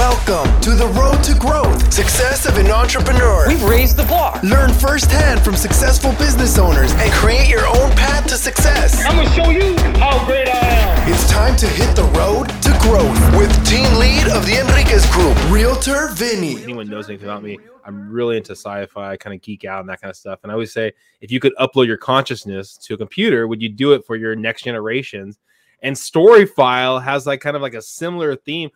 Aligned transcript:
Welcome 0.00 0.60
to 0.62 0.70
the 0.70 0.86
road 0.98 1.22
to 1.24 1.34
growth, 1.38 1.92
success 1.92 2.46
of 2.46 2.56
an 2.56 2.70
entrepreneur. 2.70 3.46
We've 3.46 3.62
raised 3.62 3.98
the 3.98 4.04
bar. 4.04 4.40
Learn 4.42 4.72
firsthand 4.72 5.42
from 5.44 5.56
successful 5.56 6.12
business 6.12 6.56
owners 6.56 6.90
and 6.94 7.12
create 7.12 7.50
your 7.50 7.66
own 7.66 7.90
path 7.90 8.26
to 8.28 8.36
success. 8.36 9.04
I'm 9.04 9.16
gonna 9.16 9.28
show 9.28 9.50
you 9.50 9.76
how 10.00 10.24
great 10.24 10.48
I 10.48 10.56
am. 10.56 11.12
It's 11.12 11.30
time 11.30 11.54
to 11.56 11.66
hit 11.66 11.94
the 11.94 12.04
road 12.16 12.48
to 12.62 12.70
growth 12.80 13.36
with 13.36 13.52
team 13.68 13.92
lead 13.98 14.26
of 14.28 14.46
the 14.46 14.58
Enriquez 14.58 15.04
Group, 15.12 15.36
Realtor 15.52 16.08
Vinny. 16.14 16.62
anyone 16.62 16.88
knows 16.88 17.10
anything 17.10 17.28
about 17.28 17.42
me, 17.42 17.58
I'm 17.84 18.10
really 18.10 18.38
into 18.38 18.52
sci-fi, 18.52 19.18
kind 19.18 19.36
of 19.36 19.42
geek 19.42 19.66
out 19.66 19.80
and 19.80 19.88
that 19.90 20.00
kind 20.00 20.08
of 20.08 20.16
stuff. 20.16 20.40
And 20.42 20.50
I 20.50 20.54
always 20.54 20.72
say, 20.72 20.92
if 21.20 21.30
you 21.30 21.40
could 21.40 21.54
upload 21.56 21.86
your 21.86 21.98
consciousness 21.98 22.78
to 22.78 22.94
a 22.94 22.96
computer, 22.96 23.46
would 23.46 23.60
you 23.60 23.68
do 23.68 23.92
it 23.92 24.06
for 24.06 24.16
your 24.16 24.34
next 24.34 24.62
generations? 24.62 25.38
And 25.82 25.94
Storyfile 25.94 27.02
has 27.02 27.26
like 27.26 27.42
kind 27.42 27.54
of 27.54 27.60
like 27.60 27.74
a 27.74 27.82
similar 27.82 28.34
theme 28.34 28.70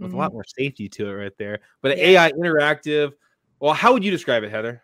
with 0.00 0.08
a 0.08 0.10
mm-hmm. 0.10 0.18
lot 0.18 0.32
more 0.32 0.44
safety 0.44 0.88
to 0.88 1.08
it 1.08 1.12
right 1.12 1.38
there. 1.38 1.60
But 1.82 1.96
Yeah. 1.98 2.24
AI 2.24 2.32
interactive. 2.32 3.12
Well, 3.60 3.74
how 3.74 3.92
would 3.92 4.02
you 4.02 4.10
describe 4.10 4.42
it, 4.42 4.50
Heather? 4.50 4.82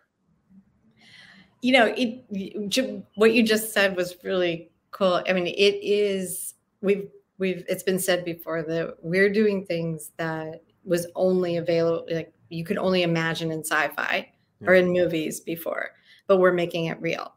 you 1.61 1.71
know 1.71 1.93
it 1.97 3.05
what 3.15 3.33
you 3.33 3.43
just 3.43 3.73
said 3.73 3.95
was 3.95 4.15
really 4.23 4.69
cool 4.91 5.23
i 5.27 5.33
mean 5.33 5.47
it 5.47 5.75
is 5.81 6.53
we've 6.81 7.09
we've 7.37 7.63
it's 7.67 7.83
been 7.83 7.99
said 7.99 8.23
before 8.23 8.61
that 8.63 8.95
we're 9.01 9.31
doing 9.31 9.65
things 9.65 10.11
that 10.17 10.61
was 10.83 11.07
only 11.15 11.57
available 11.57 12.05
like 12.11 12.33
you 12.49 12.63
could 12.63 12.77
only 12.77 13.03
imagine 13.03 13.51
in 13.51 13.59
sci-fi 13.63 14.31
or 14.65 14.73
in 14.73 14.91
movies 14.91 15.39
before 15.39 15.89
but 16.27 16.37
we're 16.37 16.53
making 16.53 16.85
it 16.85 16.99
real 17.01 17.33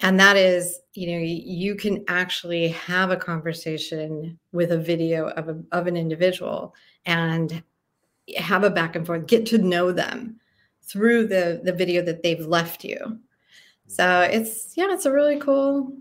and 0.00 0.20
that 0.20 0.36
is 0.36 0.80
you 0.94 1.12
know 1.12 1.18
you 1.18 1.74
can 1.74 2.04
actually 2.08 2.68
have 2.68 3.10
a 3.10 3.16
conversation 3.16 4.38
with 4.52 4.72
a 4.72 4.78
video 4.78 5.28
of, 5.30 5.48
a, 5.48 5.62
of 5.72 5.86
an 5.86 5.96
individual 5.96 6.74
and 7.04 7.62
have 8.36 8.64
a 8.64 8.70
back 8.70 8.96
and 8.96 9.06
forth 9.06 9.26
get 9.26 9.46
to 9.46 9.58
know 9.58 9.92
them 9.92 10.38
through 10.82 11.26
the 11.26 11.60
the 11.64 11.72
video 11.72 12.02
that 12.02 12.22
they've 12.22 12.46
left 12.46 12.84
you. 12.84 13.18
So 13.86 14.20
it's 14.20 14.76
yeah 14.76 14.92
it's 14.92 15.06
a 15.06 15.12
really 15.12 15.38
cool 15.38 15.92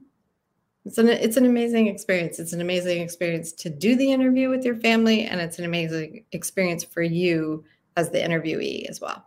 it's 0.85 0.97
an 0.97 1.09
it's 1.09 1.37
an 1.37 1.45
amazing 1.45 1.87
experience. 1.87 2.39
It's 2.39 2.53
an 2.53 2.61
amazing 2.61 3.01
experience 3.01 3.51
to 3.53 3.69
do 3.69 3.95
the 3.95 4.11
interview 4.11 4.49
with 4.49 4.63
your 4.63 4.75
family 4.75 5.25
and 5.25 5.41
it's 5.41 5.59
an 5.59 5.65
amazing 5.65 6.25
experience 6.31 6.83
for 6.83 7.01
you 7.01 7.63
as 7.97 8.11
the 8.11 8.19
interviewee 8.19 8.87
as 8.89 9.01
well. 9.01 9.25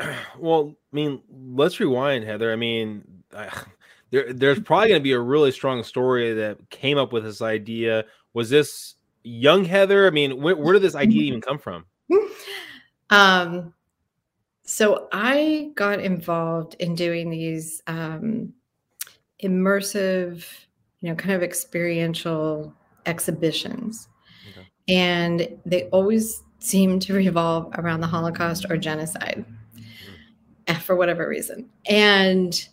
Well, 0.38 0.74
I 0.92 0.96
mean, 0.96 1.22
let's 1.30 1.78
rewind, 1.78 2.24
Heather. 2.24 2.52
I 2.52 2.56
mean, 2.56 3.21
I, 3.34 3.48
there, 4.10 4.32
there's 4.32 4.60
probably 4.60 4.88
going 4.88 5.00
to 5.00 5.04
be 5.04 5.12
a 5.12 5.20
really 5.20 5.52
strong 5.52 5.82
story 5.82 6.34
that 6.34 6.70
came 6.70 6.98
up 6.98 7.12
with 7.12 7.24
this 7.24 7.42
idea. 7.42 8.04
Was 8.34 8.50
this 8.50 8.96
young 9.24 9.64
Heather? 9.64 10.06
I 10.06 10.10
mean, 10.10 10.40
where, 10.40 10.56
where 10.56 10.72
did 10.72 10.82
this 10.82 10.94
idea 10.94 11.22
even 11.22 11.40
come 11.40 11.58
from? 11.58 11.86
um 13.12 13.72
so 14.64 15.06
i 15.12 15.70
got 15.74 16.00
involved 16.00 16.74
in 16.80 16.94
doing 16.94 17.30
these 17.30 17.82
um 17.86 18.52
immersive 19.44 20.46
you 21.00 21.08
know 21.08 21.14
kind 21.14 21.34
of 21.34 21.42
experiential 21.42 22.72
exhibitions 23.06 24.08
Okay. 24.50 24.66
and 24.88 25.48
they 25.64 25.84
always 25.90 26.42
seem 26.58 26.98
to 27.00 27.12
revolve 27.12 27.72
around 27.78 28.00
the 28.00 28.06
holocaust 28.06 28.66
or 28.70 28.76
genocide 28.76 29.44
eh, 30.66 30.78
for 30.78 30.96
whatever 30.96 31.28
reason 31.28 31.68
and 31.86 32.68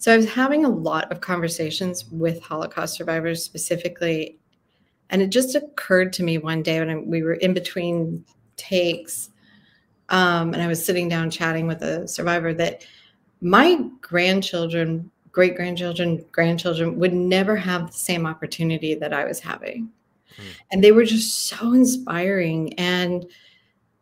so 0.00 0.12
i 0.12 0.16
was 0.16 0.28
having 0.28 0.64
a 0.64 0.68
lot 0.68 1.10
of 1.12 1.20
conversations 1.20 2.06
with 2.10 2.42
holocaust 2.42 2.96
survivors 2.96 3.44
specifically 3.44 4.38
and 5.10 5.22
it 5.22 5.30
just 5.30 5.54
occurred 5.54 6.12
to 6.12 6.22
me 6.22 6.38
one 6.38 6.62
day 6.62 6.78
when 6.80 6.90
I, 6.90 6.96
we 6.96 7.22
were 7.22 7.34
in 7.34 7.54
between 7.54 8.24
takes 8.56 9.30
um, 10.08 10.52
and 10.54 10.62
i 10.62 10.66
was 10.66 10.84
sitting 10.84 11.08
down 11.08 11.30
chatting 11.30 11.68
with 11.68 11.82
a 11.82 12.08
survivor 12.08 12.52
that 12.54 12.84
my 13.40 13.80
grandchildren 14.00 15.10
great 15.30 15.54
grandchildren 15.54 16.24
grandchildren 16.32 16.98
would 16.98 17.12
never 17.12 17.54
have 17.54 17.86
the 17.86 17.98
same 17.98 18.26
opportunity 18.26 18.94
that 18.94 19.12
i 19.12 19.24
was 19.24 19.38
having 19.38 19.90
Hmm. 20.36 20.48
and 20.70 20.84
they 20.84 20.92
were 20.92 21.04
just 21.04 21.44
so 21.48 21.72
inspiring 21.72 22.72
and 22.74 23.26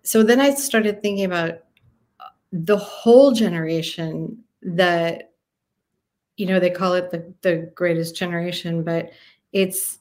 so 0.03 0.22
then 0.22 0.41
i 0.41 0.55
started 0.55 1.01
thinking 1.01 1.25
about 1.25 1.51
uh, 2.21 2.28
the 2.53 2.77
whole 2.77 3.33
generation 3.33 4.39
that 4.62 5.28
you 6.38 6.47
know 6.47 6.59
they 6.59 6.71
call 6.71 6.94
it 6.94 7.10
the, 7.10 7.32
the 7.43 7.71
greatest 7.75 8.16
generation 8.16 8.82
but 8.82 9.10
it's 9.53 9.99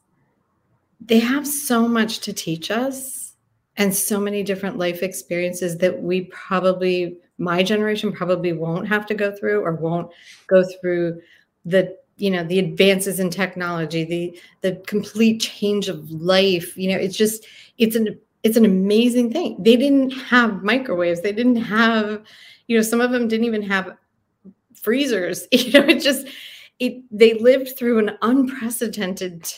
they 1.01 1.19
have 1.19 1.45
so 1.45 1.87
much 1.87 2.19
to 2.19 2.33
teach 2.33 2.71
us 2.71 3.33
and 3.75 3.93
so 3.93 4.19
many 4.19 4.41
different 4.43 4.77
life 4.77 5.03
experiences 5.03 5.77
that 5.77 6.01
we 6.01 6.21
probably 6.25 7.17
my 7.37 7.61
generation 7.61 8.11
probably 8.11 8.53
won't 8.53 8.87
have 8.87 9.05
to 9.05 9.13
go 9.13 9.31
through 9.35 9.61
or 9.61 9.73
won't 9.73 10.09
go 10.47 10.63
through 10.79 11.21
the 11.65 11.95
you 12.17 12.31
know 12.31 12.43
the 12.43 12.59
advances 12.59 13.19
in 13.19 13.29
technology 13.29 14.03
the 14.03 14.39
the 14.61 14.81
complete 14.87 15.39
change 15.39 15.87
of 15.87 16.09
life. 16.09 16.75
You 16.77 16.91
know 16.91 16.97
it's 16.97 17.17
just 17.17 17.45
it's 17.77 17.95
an 17.95 18.19
it's 18.43 18.57
an 18.57 18.65
amazing 18.65 19.31
thing. 19.31 19.57
They 19.59 19.75
didn't 19.75 20.11
have 20.11 20.63
microwaves. 20.63 21.21
They 21.21 21.31
didn't 21.31 21.57
have 21.57 22.23
you 22.67 22.75
know 22.75 22.83
some 22.83 23.01
of 23.01 23.11
them 23.11 23.27
didn't 23.27 23.45
even 23.45 23.61
have 23.63 23.95
freezers 24.81 25.47
you 25.51 25.71
know 25.71 25.85
it 25.87 26.01
just 26.01 26.27
it 26.79 27.03
they 27.11 27.33
lived 27.35 27.77
through 27.77 27.99
an 27.99 28.17
unprecedented 28.21 29.51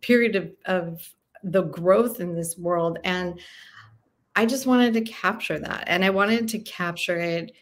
period 0.00 0.36
of, 0.36 0.52
of 0.66 1.14
the 1.42 1.62
growth 1.62 2.20
in 2.20 2.34
this 2.34 2.56
world 2.56 2.98
and 3.04 3.40
i 4.36 4.46
just 4.46 4.66
wanted 4.66 4.94
to 4.94 5.00
capture 5.02 5.58
that 5.58 5.84
and 5.86 6.04
i 6.04 6.10
wanted 6.10 6.48
to 6.48 6.58
capture 6.60 7.18
it 7.18 7.52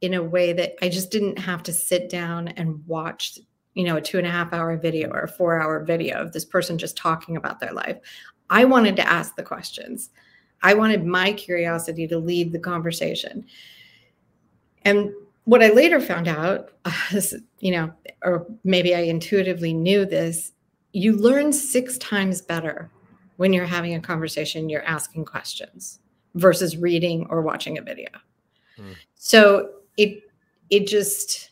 in 0.00 0.14
a 0.14 0.22
way 0.22 0.52
that 0.52 0.74
i 0.82 0.88
just 0.88 1.10
didn't 1.10 1.38
have 1.38 1.62
to 1.62 1.72
sit 1.72 2.08
down 2.08 2.48
and 2.48 2.86
watch 2.86 3.38
you 3.74 3.84
know 3.84 3.96
a 3.96 4.00
two 4.00 4.18
and 4.18 4.26
a 4.26 4.30
half 4.30 4.52
hour 4.52 4.76
video 4.76 5.10
or 5.10 5.22
a 5.22 5.28
four 5.28 5.60
hour 5.60 5.82
video 5.84 6.20
of 6.20 6.32
this 6.32 6.44
person 6.44 6.78
just 6.78 6.96
talking 6.96 7.36
about 7.36 7.60
their 7.60 7.72
life. 7.72 7.98
I 8.50 8.64
wanted 8.64 8.96
to 8.96 9.08
ask 9.08 9.34
the 9.36 9.42
questions. 9.42 10.10
I 10.62 10.74
wanted 10.74 11.04
my 11.04 11.32
curiosity 11.32 12.06
to 12.08 12.18
lead 12.18 12.52
the 12.52 12.58
conversation. 12.58 13.46
And 14.84 15.12
what 15.44 15.62
i 15.62 15.68
later 15.70 16.00
found 16.00 16.28
out 16.28 16.70
is, 17.12 17.34
you 17.60 17.70
know 17.70 17.92
or 18.22 18.46
maybe 18.64 18.94
i 18.94 19.00
intuitively 19.00 19.72
knew 19.72 20.04
this 20.04 20.52
you 20.92 21.16
learn 21.16 21.52
six 21.52 21.96
times 21.98 22.40
better 22.40 22.90
when 23.36 23.52
you're 23.52 23.64
having 23.66 23.94
a 23.94 24.00
conversation 24.00 24.68
you're 24.68 24.84
asking 24.84 25.24
questions 25.24 26.00
versus 26.34 26.76
reading 26.76 27.26
or 27.28 27.42
watching 27.42 27.78
a 27.78 27.82
video 27.82 28.08
Hmm. 28.76 28.92
so 29.14 29.70
it 29.98 30.22
it 30.70 30.86
just 30.86 31.50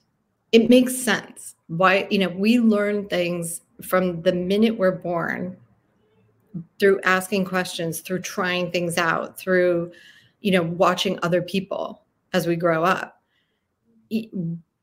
it 0.52 0.70
makes 0.70 0.96
sense 0.96 1.54
why 1.68 2.06
you 2.10 2.18
know 2.18 2.30
we 2.30 2.58
learn 2.58 3.06
things 3.08 3.60
from 3.82 4.22
the 4.22 4.32
minute 4.32 4.76
we're 4.78 4.90
born 4.90 5.56
through 6.78 7.00
asking 7.02 7.44
questions 7.44 8.00
through 8.00 8.20
trying 8.20 8.70
things 8.70 8.96
out 8.96 9.38
through 9.38 9.92
you 10.40 10.50
know 10.50 10.62
watching 10.62 11.18
other 11.22 11.42
people 11.42 12.02
as 12.32 12.46
we 12.46 12.56
grow 12.56 12.84
up 12.84 13.19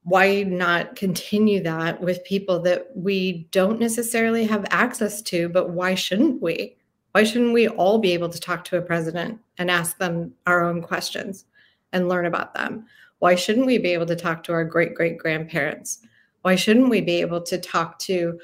why 0.04 0.44
not 0.44 0.96
continue 0.96 1.62
that 1.64 2.00
with 2.00 2.24
people 2.24 2.62
that 2.62 2.88
we 2.96 3.48
don't 3.52 3.80
necessarily 3.80 4.46
have 4.46 4.66
access 4.70 5.22
to 5.22 5.50
but 5.50 5.72
why 5.72 5.96
shouldn't 5.96 6.42
we? 6.42 6.76
Why 7.12 7.24
shouldn't 7.24 7.54
we 7.54 7.68
all 7.68 7.98
be 7.98 8.14
able 8.14 8.30
to 8.30 8.40
talk 8.40 8.64
to 8.66 8.78
a 8.78 8.82
president 8.82 9.40
and 9.58 9.72
ask 9.72 9.98
them 9.98 10.34
our 10.46 10.64
own 10.64 10.82
questions 10.82 11.46
and 11.92 12.08
learn 12.08 12.26
about 12.26 12.54
them? 12.54 12.86
Why 13.20 13.36
shouldn't 13.36 13.66
we 13.66 13.80
be 13.80 13.94
able 13.94 14.06
to 14.06 14.16
talk 14.16 14.44
to 14.44 14.54
our 14.54 14.64
great 14.64 14.94
great 14.94 15.18
grandparents? 15.18 16.00
Why 16.44 16.56
shouldn't 16.56 16.90
we 16.90 17.02
be 17.02 17.20
able 17.20 17.42
to 17.42 17.58
talk 17.58 18.00
to 18.00 18.40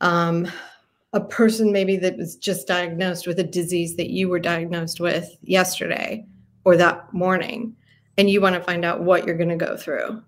um, 0.00 0.48
a 1.12 1.20
person 1.20 1.72
maybe 1.72 1.96
that 1.96 2.16
was 2.16 2.36
just 2.36 2.66
diagnosed 2.66 3.26
with 3.26 3.38
a 3.38 3.44
disease 3.44 3.96
that 3.96 4.10
you 4.10 4.28
were 4.28 4.38
diagnosed 4.38 5.00
with 5.00 5.36
yesterday 5.42 6.26
or 6.64 6.76
that 6.76 7.12
morning 7.12 7.74
and 8.20 8.28
you 8.28 8.38
want 8.42 8.54
to 8.54 8.60
find 8.60 8.84
out 8.84 9.02
what 9.02 9.26
you're 9.26 9.38
going 9.38 9.48
to 9.48 9.56
go 9.56 9.78
through. 9.78 10.22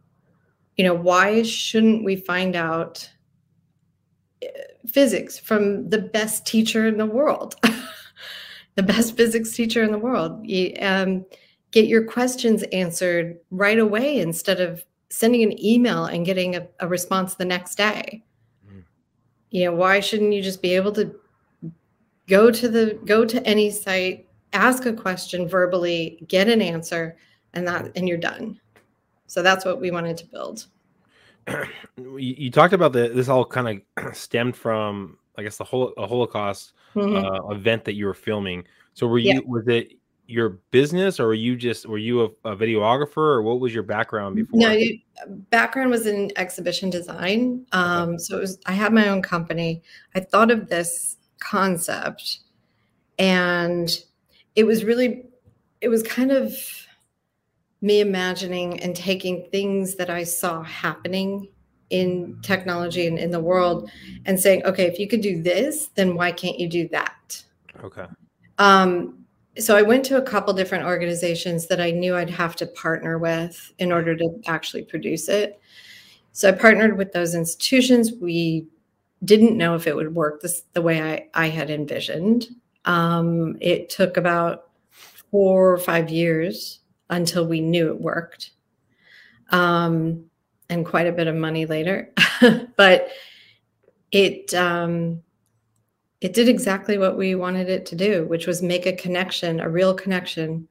You 0.77 0.85
know 0.85 0.95
why 0.95 1.43
shouldn't 1.43 2.05
we 2.05 2.17
find 2.17 2.57
out 2.57 3.07
uh, 4.43 4.49
physics 4.87 5.39
from 5.39 5.91
the 5.91 5.99
best 5.99 6.47
teacher 6.47 6.87
in 6.89 6.97
the 6.97 7.07
world? 7.07 7.55
The 8.75 8.83
best 8.83 9.19
physics 9.19 9.53
teacher 9.53 9.83
in 9.83 9.93
the 9.93 9.99
world. 9.99 10.47
You, 10.47 10.75
um, 10.81 11.27
get 11.73 11.89
your 11.89 12.05
questions 12.05 12.63
answered 12.73 13.39
right 13.51 13.79
away 13.79 14.19
instead 14.19 14.61
of 14.63 14.83
sending 15.11 15.43
an 15.43 15.63
email 15.63 16.07
and 16.07 16.25
getting 16.25 16.57
a, 16.57 16.67
a 16.81 16.89
response 16.89 17.35
the 17.35 17.45
next 17.45 17.75
day. 17.75 18.25
Mm. 18.67 18.85
you 19.51 19.67
know 19.67 19.75
why 19.75 20.01
shouldn't 20.01 20.33
you 20.33 20.41
just 20.41 20.63
be 20.63 20.75
able 20.75 20.93
to 20.93 21.15
go 22.29 22.51
to 22.51 22.67
the 22.67 22.99
go 23.05 23.27
to 23.27 23.47
any 23.47 23.71
site 23.71 24.27
ask 24.55 24.87
a 24.87 24.93
question 24.95 25.47
verbally 25.47 26.25
get 26.27 26.49
an 26.49 26.63
answer 26.63 27.19
and 27.55 27.67
that 27.67 27.91
and 27.97 28.09
you're 28.09 28.19
done 28.19 28.59
so 29.27 29.43
that's 29.43 29.65
what 29.65 29.81
we 29.81 29.91
wanted 29.91 30.17
to 30.17 30.27
build 30.27 30.67
you, 32.17 32.51
talked 32.51 32.73
about 32.73 32.93
the 32.93 33.09
this 33.09 33.29
all 33.29 33.45
kind 33.45 33.83
of 33.99 34.17
stemmed 34.17 34.57
from 34.57 35.19
I 35.37 35.43
guess 35.43 35.57
the 35.57 35.65
whole 35.65 35.93
a 35.97 36.07
Holocaust 36.07 36.75
Mhm. 36.95 37.25
uh, 37.25 37.49
event 37.55 37.85
that 37.85 37.95
you 37.95 38.05
were 38.05 38.13
filming. 38.15 38.65
So 38.93 39.07
were 39.07 39.19
Yeah. 39.19 39.35
you 39.37 39.43
was 39.47 39.67
it 39.67 39.95
your 40.27 40.61
business 40.71 41.19
or 41.19 41.29
were 41.29 41.35
you 41.35 41.57
just 41.57 41.87
were 41.87 41.99
you 41.99 42.21
a, 42.45 42.51
a 42.53 42.57
videographer 42.57 43.17
or 43.17 43.43
what 43.43 43.61
was 43.61 43.73
your 43.75 43.83
background 43.83 44.37
before? 44.37 44.61
No, 44.61 44.71
you, 44.73 44.99
background 45.51 45.91
was 45.91 46.07
in 46.07 46.31
exhibition 46.37 46.91
design. 46.91 47.67
Um, 47.73 48.19
so 48.19 48.37
it 48.37 48.41
was 48.41 48.59
I 48.67 48.73
had 48.73 48.93
my 48.93 49.09
own 49.09 49.23
company. 49.23 49.83
I 50.15 50.21
thought 50.21 50.51
of 50.51 50.69
this 50.69 51.17
concept 51.41 52.41
and 53.19 53.91
it 54.55 54.65
was 54.65 54.85
really 54.85 55.25
it 55.81 55.89
was 55.89 56.03
kind 56.03 56.31
of 56.31 56.55
me 57.83 58.01
imagining 58.01 58.81
and 58.81 58.95
taking 58.97 59.45
things 59.51 59.97
that 59.97 60.09
I 60.09 60.23
saw 60.23 60.63
happening 60.63 61.49
in 61.91 62.39
technology 62.43 63.07
and 63.07 63.19
in 63.19 63.31
the 63.31 63.41
world 63.41 63.91
and 64.25 64.41
saying, 64.41 64.65
okay, 64.65 64.85
if 64.85 64.99
you 64.99 65.07
could 65.07 65.21
do 65.21 65.43
this, 65.43 65.89
then 65.89 66.15
why 66.15 66.33
can't 66.33 66.59
you 66.59 66.69
do 66.69 66.89
that? 66.89 67.45
Okay. 67.83 68.07
Um, 68.59 69.19
so 69.59 69.77
I 69.77 69.83
went 69.83 70.05
to 70.07 70.17
a 70.17 70.23
couple 70.23 70.55
different 70.55 70.85
organizations 70.85 71.67
that 71.67 71.81
I 71.81 71.91
knew 71.91 72.17
I'd 72.17 72.31
have 72.31 72.57
to 72.57 72.67
partner 72.67 73.19
with 73.19 73.73
in 73.79 73.93
order 73.93 74.17
to 74.17 74.41
actually 74.47 74.85
produce 74.85 75.29
it. 75.29 75.61
So 76.31 76.49
I 76.49 76.53
partnered 76.53 76.97
with 76.97 77.13
those 77.13 77.35
institutions. 77.35 78.13
We 78.13 78.67
didn't 79.25 79.59
know 79.59 79.75
if 79.75 79.87
it 79.87 79.95
would 79.95 80.15
work 80.15 80.41
this 80.41 80.63
the 80.73 80.81
way 80.81 81.03
I, 81.03 81.29
I 81.35 81.49
had 81.49 81.69
envisioned. 81.69 82.49
Um, 82.87 83.59
it 83.61 83.91
took 83.91 84.17
about 84.17 84.71
four 85.31 85.73
or 85.73 85.79
five 85.79 86.09
years 86.09 86.79
until 87.13 87.47
we 87.47 87.61
knew 87.61 87.89
it 87.89 88.01
worked. 88.01 88.51
Um, 89.51 90.25
and 90.69 90.85
quite 90.85 91.07
a 91.07 91.13
bit 91.13 91.27
of 91.29 91.37
money 91.37 91.67
later. 91.67 92.13
but 92.77 93.09
it 94.11 94.53
um, 94.55 95.23
it 96.21 96.33
did 96.33 96.49
exactly 96.49 96.99
what 96.99 97.17
we 97.17 97.35
wanted 97.35 97.69
it 97.69 97.85
to 97.87 97.97
do, 97.97 98.25
which 98.27 98.47
was 98.47 98.63
make 98.63 98.87
a 98.87 98.93
connection, 98.93 99.61
a 99.61 99.69
real 99.69 99.95
connection 99.95 100.67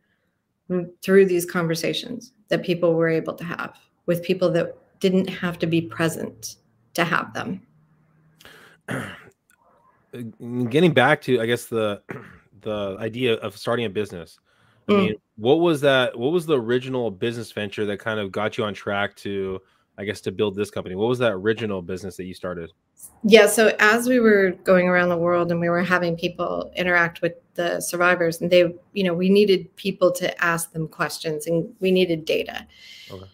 through 1.01 1.25
these 1.25 1.45
conversations 1.45 2.33
that 2.47 2.63
people 2.63 2.95
were 2.95 3.09
able 3.09 3.33
to 3.33 3.43
have 3.43 3.77
with 4.05 4.23
people 4.23 4.49
that 4.49 4.75
didn't 4.99 5.27
have 5.27 5.59
to 5.59 5.67
be 5.67 5.81
present 5.81 6.55
to 6.93 7.03
have 7.03 7.33
them. 7.33 7.61
Getting 10.69 10.93
back 10.93 11.21
to 11.23 11.39
I 11.39 11.45
guess 11.45 11.65
the 11.65 12.01
the 12.61 12.97
idea 12.99 13.35
of 13.35 13.55
starting 13.55 13.85
a 13.85 13.89
business. 13.89 14.39
I 14.87 14.91
Mm. 14.91 14.97
mean, 14.97 15.15
what 15.41 15.59
was 15.59 15.81
that? 15.81 16.17
What 16.17 16.31
was 16.31 16.45
the 16.45 16.59
original 16.59 17.09
business 17.09 17.51
venture 17.51 17.83
that 17.87 17.97
kind 17.97 18.19
of 18.19 18.31
got 18.31 18.59
you 18.59 18.63
on 18.63 18.75
track 18.75 19.15
to, 19.17 19.59
I 19.97 20.05
guess, 20.05 20.21
to 20.21 20.31
build 20.31 20.55
this 20.55 20.69
company? 20.69 20.93
What 20.93 21.09
was 21.09 21.17
that 21.17 21.31
original 21.31 21.81
business 21.81 22.15
that 22.17 22.25
you 22.25 22.35
started? 22.35 22.71
Yeah, 23.23 23.47
so 23.47 23.75
as 23.79 24.07
we 24.07 24.19
were 24.19 24.51
going 24.63 24.87
around 24.87 25.09
the 25.09 25.17
world 25.17 25.51
and 25.51 25.59
we 25.59 25.67
were 25.67 25.81
having 25.81 26.15
people 26.15 26.71
interact 26.75 27.23
with 27.23 27.33
the 27.55 27.81
survivors, 27.81 28.39
and 28.39 28.51
they, 28.51 28.75
you 28.93 29.03
know, 29.03 29.15
we 29.15 29.29
needed 29.29 29.75
people 29.77 30.11
to 30.11 30.43
ask 30.43 30.73
them 30.73 30.87
questions 30.87 31.47
and 31.47 31.73
we 31.79 31.91
needed 31.91 32.23
data. 32.25 32.67
Okay. 33.11 33.25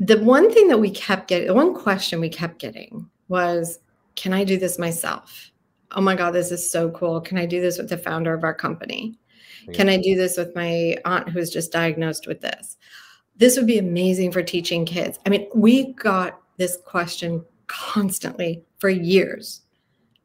The 0.00 0.18
one 0.18 0.52
thing 0.52 0.66
that 0.66 0.78
we 0.78 0.90
kept 0.90 1.28
getting, 1.28 1.46
the 1.46 1.54
one 1.54 1.74
question 1.74 2.18
we 2.18 2.28
kept 2.28 2.58
getting 2.58 3.08
was, 3.28 3.78
can 4.16 4.32
I 4.32 4.42
do 4.42 4.58
this 4.58 4.80
myself? 4.80 5.52
Oh 5.92 6.00
my 6.00 6.16
God, 6.16 6.32
this 6.32 6.50
is 6.50 6.68
so 6.68 6.90
cool. 6.90 7.20
Can 7.20 7.38
I 7.38 7.46
do 7.46 7.60
this 7.60 7.78
with 7.78 7.88
the 7.88 7.98
founder 7.98 8.34
of 8.34 8.42
our 8.42 8.54
company? 8.54 9.16
Can 9.72 9.88
I 9.88 9.96
do 9.96 10.16
this 10.16 10.36
with 10.36 10.54
my 10.54 10.96
aunt 11.04 11.28
who's 11.28 11.50
just 11.50 11.72
diagnosed 11.72 12.26
with 12.26 12.40
this? 12.40 12.76
This 13.36 13.56
would 13.56 13.66
be 13.66 13.78
amazing 13.78 14.32
for 14.32 14.42
teaching 14.42 14.84
kids. 14.84 15.18
I 15.26 15.30
mean, 15.30 15.48
we 15.54 15.92
got 15.94 16.40
this 16.58 16.78
question 16.84 17.44
constantly 17.66 18.62
for 18.78 18.90
years, 18.90 19.62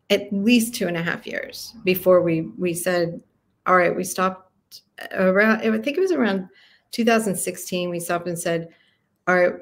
at 0.10 0.32
least 0.34 0.76
two 0.76 0.88
and 0.88 0.98
a 0.98 1.04
half 1.04 1.26
years 1.26 1.74
before 1.84 2.22
we 2.22 2.42
we 2.58 2.74
said, 2.74 3.22
all 3.66 3.78
right, 3.78 3.96
we 3.96 4.04
stopped 4.04 4.82
around. 5.12 5.62
I 5.62 5.78
think 5.80 5.98
it 5.98 6.02
was 6.02 6.12
around 6.12 6.50
2016. 6.92 7.90
We 7.90 8.00
stopped 8.00 8.28
and 8.28 8.38
said, 8.38 8.70
all 9.28 9.36
right, 9.36 9.54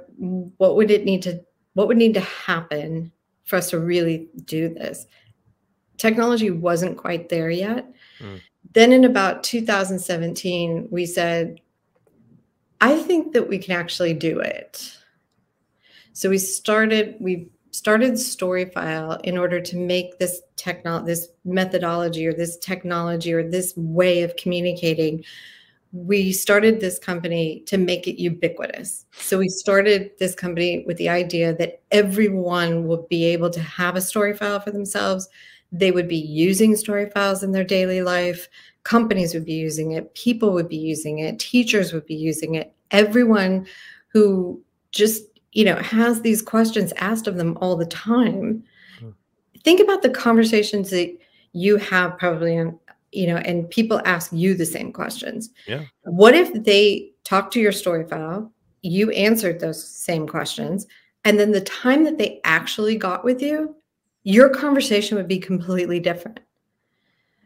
what 0.57 0.75
would 0.75 0.92
it 0.92 1.06
need 1.06 1.22
to 1.24 1.42
what 1.74 1.88
would 1.88 1.98
need 1.98 2.13
to 2.13 2.22
happen 2.22 3.12
for 3.44 3.57
us 3.57 3.69
to 3.72 3.80
really 3.80 4.30
do 4.45 4.69
this? 4.69 5.06
Technology 5.98 6.51
wasn't 6.51 6.98
quite 6.98 7.30
there 7.30 7.50
yet. 7.50 7.94
Mm. 8.19 8.42
Then 8.75 8.92
in 8.92 9.06
about 9.06 9.44
2017, 9.44 10.89
we 10.92 11.06
said, 11.06 11.62
I 12.81 12.98
think 12.98 13.31
that 13.31 13.48
we 13.48 13.57
can 13.57 13.75
actually 13.75 14.13
do 14.13 14.42
it. 14.42 14.98
So 16.12 16.30
we 16.30 16.38
started, 16.38 17.16
we 17.22 17.48
started 17.72 18.13
Storyfile 18.13 19.22
in 19.24 19.38
order 19.38 19.62
to 19.62 19.77
make 19.77 20.19
this 20.19 20.42
technology, 20.57 21.06
this 21.06 21.30
methodology 21.45 22.27
or 22.27 22.33
this 22.33 22.57
technology 22.57 23.33
or 23.33 23.50
this 23.50 23.74
way 23.77 24.24
of 24.24 24.36
communicating. 24.36 25.24
We 25.94 26.33
started 26.33 26.81
this 26.81 27.00
company 27.00 27.62
to 27.68 27.77
make 27.77 28.10
it 28.10 28.22
ubiquitous. 28.22 29.06
So 29.13 29.38
we 29.38 29.48
started 29.48 30.12
this 30.19 30.36
company 30.36 30.83
with 30.86 30.98
the 30.98 31.07
idea 31.07 31.56
that 31.56 31.81
everyone 31.92 32.88
will 32.88 33.07
be 33.10 33.24
able 33.24 33.50
to 33.51 33.62
have 33.62 33.95
a 33.95 34.01
story 34.01 34.36
file 34.36 34.60
for 34.60 34.72
themselves. 34.72 35.30
They 35.80 35.92
would 35.92 36.07
be 36.07 36.18
using 36.18 36.75
story 36.75 37.10
files 37.10 37.44
in 37.44 37.51
their 37.51 37.63
daily 37.63 38.01
life. 38.01 38.48
Companies 38.83 39.33
would 39.33 39.45
be 39.45 39.54
using 39.54 39.92
it. 39.92 40.13
People 40.13 40.54
would 40.54 40.69
be 40.69 40.77
using 40.77 41.19
it. 41.19 41.39
Teachers 41.39 41.92
would 41.92 42.06
be 42.06 42.16
using 42.16 42.56
it. 42.56 42.74
Everyone 42.92 43.66
who 44.10 44.62
just 44.92 45.24
you 45.51 45.66
know 45.66 45.75
has 45.77 46.22
these 46.22 46.42
questions 46.42 46.94
asked 46.98 47.27
of 47.27 47.36
them 47.38 47.57
all 47.62 47.75
the 47.75 47.86
time 47.86 48.63
Hmm. 49.00 49.10
think 49.63 49.81
about 49.81 50.01
the 50.01 50.10
conversations 50.10 50.89
that 50.92 51.18
you 51.51 51.75
have 51.77 52.18
probably 52.18 52.57
on 52.57 52.80
you 53.12 53.27
know 53.27 53.38
and 53.38 53.69
people 53.69 54.01
ask 54.06 54.31
you 54.31 54.54
the 54.54 54.66
same 54.66 54.94
questions 54.94 55.50
Yeah. 55.68 55.83
what 56.04 56.33
if 56.33 56.54
they 56.63 57.12
talk 57.25 57.51
to 57.51 57.60
your 57.60 57.72
story 57.74 58.06
file 58.07 58.51
you 58.83 59.10
answered 59.12 59.60
those 59.60 59.81
same 59.83 60.27
questions 60.27 60.88
and 61.25 61.38
then 61.39 61.51
the 61.51 61.62
time 61.62 62.04
that 62.06 62.18
they 62.18 62.39
actually 62.45 62.95
got 62.98 63.24
with 63.25 63.42
you 63.42 63.75
your 64.25 64.50
conversation 64.50 65.16
would 65.16 65.27
be 65.27 65.39
completely 65.39 66.00
different 66.00 66.42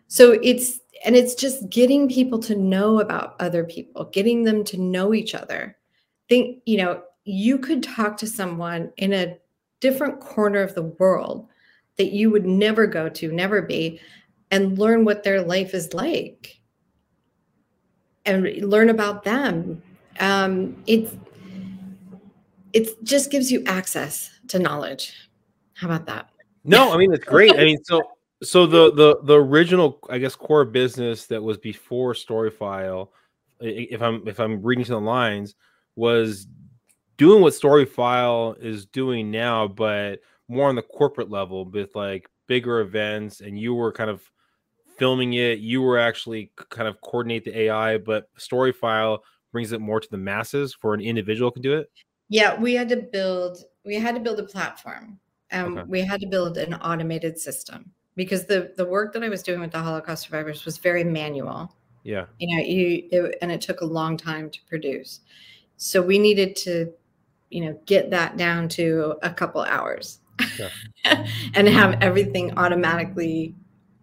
so 0.08 0.40
it's 0.42 0.80
and 1.06 1.16
it's 1.16 1.36
just 1.36 1.70
getting 1.70 2.10
people 2.10 2.40
to 2.40 2.56
know 2.56 3.00
about 3.00 3.36
other 3.40 3.64
people 3.64 4.06
getting 4.06 4.44
them 4.44 4.64
to 4.64 4.78
know 4.78 5.14
each 5.14 5.36
other 5.36 5.78
think 6.28 6.62
you 6.66 6.78
know 6.78 7.04
you 7.26 7.60
could 7.60 7.84
talk 7.84 8.18
to 8.18 8.26
someone 8.26 8.92
in 8.98 9.14
a 9.14 9.38
different 9.80 10.20
corner 10.20 10.62
of 10.62 10.74
the 10.76 10.84
world 10.84 11.48
that 11.98 12.12
you 12.12 12.32
would 12.32 12.46
never 12.46 12.88
go 12.88 13.10
to, 13.10 13.32
never 13.32 13.62
be, 13.62 14.00
and 14.52 14.80
learn 14.80 15.06
what 15.06 15.24
their 15.24 15.42
life 15.42 15.74
is 15.74 15.94
like 15.94 16.60
and 18.26 18.44
learn 18.64 18.90
about 18.90 19.24
them. 19.24 19.82
Um, 20.20 20.82
it's 20.88 21.16
it 22.72 23.04
just 23.04 23.32
gives 23.32 23.52
you 23.52 23.64
access 23.66 24.32
to 24.48 24.60
knowledge. 24.60 25.14
How 25.74 25.88
about 25.88 26.06
that? 26.06 26.30
No, 26.64 26.94
I 26.94 26.98
mean 26.98 27.14
it's 27.14 27.26
great. 27.26 27.54
I 27.56 27.64
mean, 27.64 27.84
so 27.84 28.02
so 28.44 28.66
the 28.66 28.92
the 28.94 29.20
the 29.24 29.36
original, 29.36 30.00
I 30.10 30.18
guess, 30.18 30.36
core 30.36 30.66
business 30.66 31.26
that 31.28 31.42
was 31.42 31.58
before 31.58 32.14
Storyfile, 32.14 33.10
if 33.60 34.02
I'm 34.02 34.28
if 34.28 34.40
I'm 34.40 34.62
reading 34.62 34.86
to 34.86 34.92
the 34.92 35.00
lines, 35.00 35.56
was 35.96 36.48
doing 37.18 37.42
what 37.42 37.54
Storyfile 37.54 38.62
is 38.64 38.86
doing 38.86 39.30
now, 39.30 39.68
but 39.68 40.20
more 40.48 40.70
on 40.70 40.76
the 40.76 40.82
corporate 40.82 41.30
level 41.30 41.66
with 41.66 41.96
like 41.96 42.30
bigger 42.48 42.80
events, 42.80 43.42
and 43.42 43.60
you 43.60 43.76
were 43.76 43.92
kind 43.92 44.10
of 44.10 44.22
filming 44.98 45.34
it. 45.34 45.60
You 45.60 45.82
were 45.82 45.98
actually 45.98 46.52
kind 46.70 46.88
of 46.88 47.00
coordinate 47.02 47.46
the 47.46 47.58
AI, 47.58 47.98
but 47.98 48.30
Storyfile 48.38 49.20
brings 49.52 49.72
it 49.72 49.82
more 49.82 50.00
to 50.00 50.10
the 50.10 50.18
masses 50.18 50.74
for 50.74 50.94
an 50.94 51.02
individual 51.02 51.52
can 51.52 51.62
do 51.62 51.78
it. 51.78 51.90
Yeah, 52.30 52.60
we 52.60 52.74
had 52.74 52.90
to 52.90 52.98
build 52.98 53.64
we 53.86 53.96
had 53.96 54.16
to 54.16 54.22
build 54.22 54.40
a 54.40 54.44
platform. 54.44 55.20
Um, 55.52 55.78
Okay. 55.78 55.88
we 55.88 56.02
had 56.02 56.22
to 56.22 56.28
build 56.28 56.58
an 56.58 56.76
automated 56.76 57.40
system 57.40 57.92
because 58.16 58.46
the 58.46 58.74
the 58.78 58.86
work 58.86 59.14
that 59.14 59.24
I 59.24 59.30
was 59.30 59.44
doing 59.44 59.60
with 59.60 59.72
the 59.72 59.80
Holocaust 59.80 60.24
survivors 60.24 60.66
was 60.66 60.78
very 60.78 61.04
manual. 61.04 61.76
Yeah. 62.04 62.26
You 62.38 62.56
know, 62.56 62.64
you 62.64 63.08
it, 63.12 63.38
and 63.42 63.52
it 63.52 63.62
took 63.62 63.82
a 63.82 63.86
long 63.86 64.18
time 64.18 64.50
to 64.50 64.60
produce. 64.68 65.22
So 65.78 66.02
we 66.02 66.20
needed 66.20 66.56
to, 66.58 66.94
you 67.50 67.66
know, 67.66 67.80
get 67.86 68.10
that 68.12 68.38
down 68.38 68.68
to 68.70 69.16
a 69.22 69.30
couple 69.30 69.62
hours 69.62 70.20
and 71.06 71.68
have 71.68 71.98
everything 72.02 72.58
automatically 72.58 73.56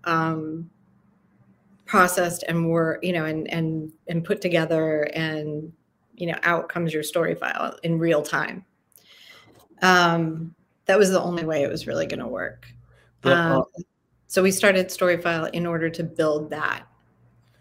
um, 0.04 0.70
processed 1.84 2.44
and 2.48 2.68
were, 2.68 2.98
you 3.02 3.12
know, 3.12 3.24
and 3.26 3.48
and 3.52 3.92
and 4.08 4.24
put 4.24 4.40
together 4.40 5.02
and 5.14 5.72
you 6.16 6.26
know, 6.26 6.38
out 6.42 6.68
comes 6.68 6.92
your 6.92 7.02
story 7.02 7.34
file 7.34 7.76
in 7.82 7.98
real 7.98 8.22
time. 8.22 8.64
Um, 9.82 10.54
that 10.87 10.99
was 10.99 11.11
the 11.11 11.21
only 11.21 11.45
way 11.45 11.62
it 11.62 11.71
was 11.71 11.87
really 11.87 12.07
going 12.07 12.21
to 12.21 12.28
work. 12.28 12.66
Um, 13.25 13.64
so 14.26 14.43
we 14.43 14.50
started 14.50 14.88
Storyfile 14.88 15.50
in 15.50 15.66
order 15.66 15.90
to 15.90 16.02
build 16.02 16.50
that 16.50 16.87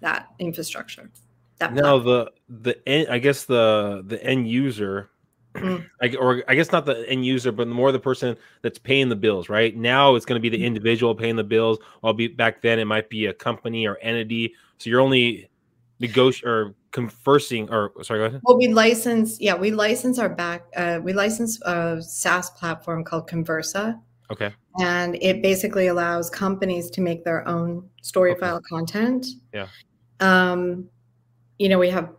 that 0.01 0.29
infrastructure. 0.39 1.09
That 1.57 1.73
now 1.73 1.99
platform. 1.99 2.29
the 2.49 2.71
the 2.71 2.87
end, 2.87 3.07
I 3.09 3.19
guess 3.19 3.45
the 3.45 4.03
the 4.05 4.23
end 4.23 4.49
user 4.49 5.09
Mm. 5.55 5.89
I, 6.01 6.15
or 6.15 6.43
I 6.47 6.55
guess 6.55 6.71
not 6.71 6.85
the 6.85 7.09
end 7.09 7.25
user, 7.25 7.51
but 7.51 7.67
more 7.67 7.91
the 7.91 7.99
person 7.99 8.37
that's 8.61 8.77
paying 8.77 9.09
the 9.09 9.15
bills. 9.15 9.49
Right 9.49 9.75
now, 9.75 10.15
it's 10.15 10.25
going 10.25 10.41
to 10.41 10.41
be 10.41 10.55
the 10.55 10.63
Mm. 10.63 10.67
individual 10.67 11.15
paying 11.15 11.35
the 11.35 11.43
bills. 11.43 11.79
While 12.01 12.13
be 12.13 12.27
back 12.27 12.61
then, 12.61 12.79
it 12.79 12.85
might 12.85 13.09
be 13.09 13.27
a 13.27 13.33
company 13.33 13.87
or 13.87 13.97
entity. 14.01 14.53
So 14.77 14.89
you're 14.89 15.01
only 15.01 15.49
negotiating 15.99 16.49
or 16.49 16.75
conversing. 16.91 17.69
Or 17.69 17.91
sorry, 18.03 18.19
go 18.19 18.25
ahead. 18.25 18.41
Well, 18.43 18.57
we 18.57 18.67
license, 18.67 19.39
yeah, 19.39 19.55
we 19.55 19.71
license 19.71 20.19
our 20.19 20.29
back, 20.29 20.65
uh, 20.75 20.99
we 21.03 21.13
license 21.13 21.61
a 21.63 22.01
SaaS 22.01 22.49
platform 22.51 23.03
called 23.03 23.29
Conversa, 23.29 23.99
Okay. 24.31 24.53
and 24.79 25.15
it 25.21 25.41
basically 25.41 25.87
allows 25.87 26.29
companies 26.29 26.89
to 26.91 27.01
make 27.01 27.23
their 27.23 27.47
own 27.47 27.89
story 28.01 28.31
Okay. 28.31 28.41
file 28.41 28.61
content. 28.67 29.25
Yeah. 29.53 29.67
Um, 30.19 30.89
you 31.59 31.69
know, 31.69 31.79
we 31.79 31.89
have 31.89 32.11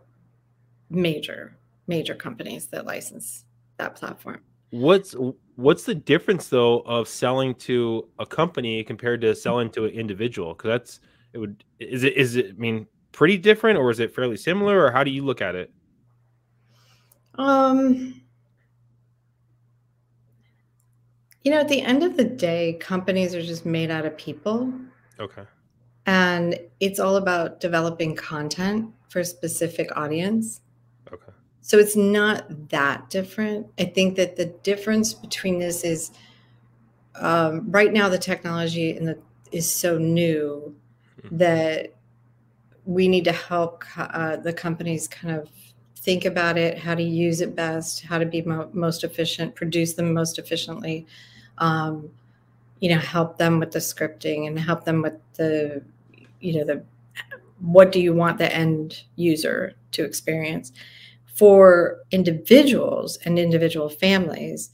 major, 0.89 1.57
major 1.87 2.15
companies 2.15 2.67
that 2.67 2.85
license 2.85 3.45
that 3.77 3.95
platform. 3.95 4.41
What's 4.71 5.15
what's 5.55 5.83
the 5.83 5.95
difference 5.95 6.49
though 6.49 6.81
of 6.81 7.07
selling 7.07 7.55
to 7.55 8.07
a 8.19 8.25
company 8.25 8.83
compared 8.83 9.21
to 9.21 9.33
selling 9.35 9.69
to 9.71 9.85
an 9.85 9.91
individual? 9.91 10.53
Because 10.53 10.69
that's 10.69 10.99
it 11.33 11.37
would 11.37 11.63
is 11.79 12.03
it 12.03 12.17
is 12.17 12.35
it 12.35 12.47
I 12.49 12.53
mean 12.53 12.87
pretty 13.17 13.35
different 13.35 13.79
or 13.79 13.89
is 13.89 13.99
it 13.99 14.13
fairly 14.13 14.37
similar 14.37 14.79
or 14.79 14.91
how 14.91 15.03
do 15.03 15.09
you 15.09 15.25
look 15.25 15.41
at 15.41 15.55
it? 15.55 15.71
Um, 17.39 18.21
you 21.43 21.49
know, 21.49 21.59
at 21.59 21.67
the 21.67 21.81
end 21.81 22.03
of 22.03 22.15
the 22.15 22.23
day, 22.23 22.77
companies 22.79 23.33
are 23.33 23.41
just 23.41 23.65
made 23.65 23.89
out 23.89 24.05
of 24.05 24.15
people. 24.19 24.71
Okay. 25.19 25.41
And 26.05 26.59
it's 26.79 26.99
all 26.99 27.15
about 27.15 27.59
developing 27.59 28.15
content 28.15 28.93
for 29.09 29.21
a 29.21 29.25
specific 29.25 29.89
audience. 29.97 30.61
Okay. 31.11 31.31
So 31.61 31.79
it's 31.79 31.95
not 31.95 32.69
that 32.69 33.09
different. 33.09 33.65
I 33.79 33.85
think 33.85 34.15
that 34.17 34.35
the 34.35 34.45
difference 34.61 35.15
between 35.15 35.57
this 35.57 35.83
is 35.83 36.11
um, 37.15 37.71
right 37.71 37.91
now 37.91 38.09
the 38.09 38.19
technology 38.19 38.95
in 38.95 39.05
the, 39.05 39.17
is 39.51 39.67
so 39.67 39.97
new 39.97 40.75
Mhm. 41.23 41.37
that 41.39 41.96
we 42.87 43.07
need 43.09 43.25
to 43.25 43.33
help 43.33 43.83
uh, 43.97 44.37
the 44.37 44.53
companies 44.53 45.09
kind 45.09 45.35
of 45.35 45.49
think 45.97 46.23
about 46.23 46.57
it, 46.57 46.79
how 46.79 46.95
to 46.95 47.03
use 47.03 47.41
it 47.41 47.53
best, 47.53 48.01
how 48.01 48.17
to 48.17 48.25
be 48.25 48.41
mo- 48.41 48.69
most 48.71 49.03
efficient, 49.03 49.53
produce 49.55 49.93
them 49.93 50.13
most 50.13 50.39
efficiently. 50.39 51.05
Um, 51.57 52.09
you 52.79 52.89
know, 52.89 52.99
help 52.99 53.37
them 53.37 53.59
with 53.59 53.71
the 53.71 53.79
scripting 53.79 54.47
and 54.47 54.57
help 54.57 54.85
them 54.85 55.01
with 55.01 55.15
the, 55.33 55.83
you 56.39 56.53
know, 56.53 56.63
the 56.63 56.83
what 57.59 57.91
do 57.91 57.99
you 57.99 58.13
want 58.13 58.37
the 58.37 58.55
end 58.55 59.03
user 59.15 59.73
to 59.91 60.05
experience 60.05 60.71
for 61.35 61.99
individuals 62.11 63.17
and 63.25 63.37
individual 63.37 63.89
families 63.89 64.71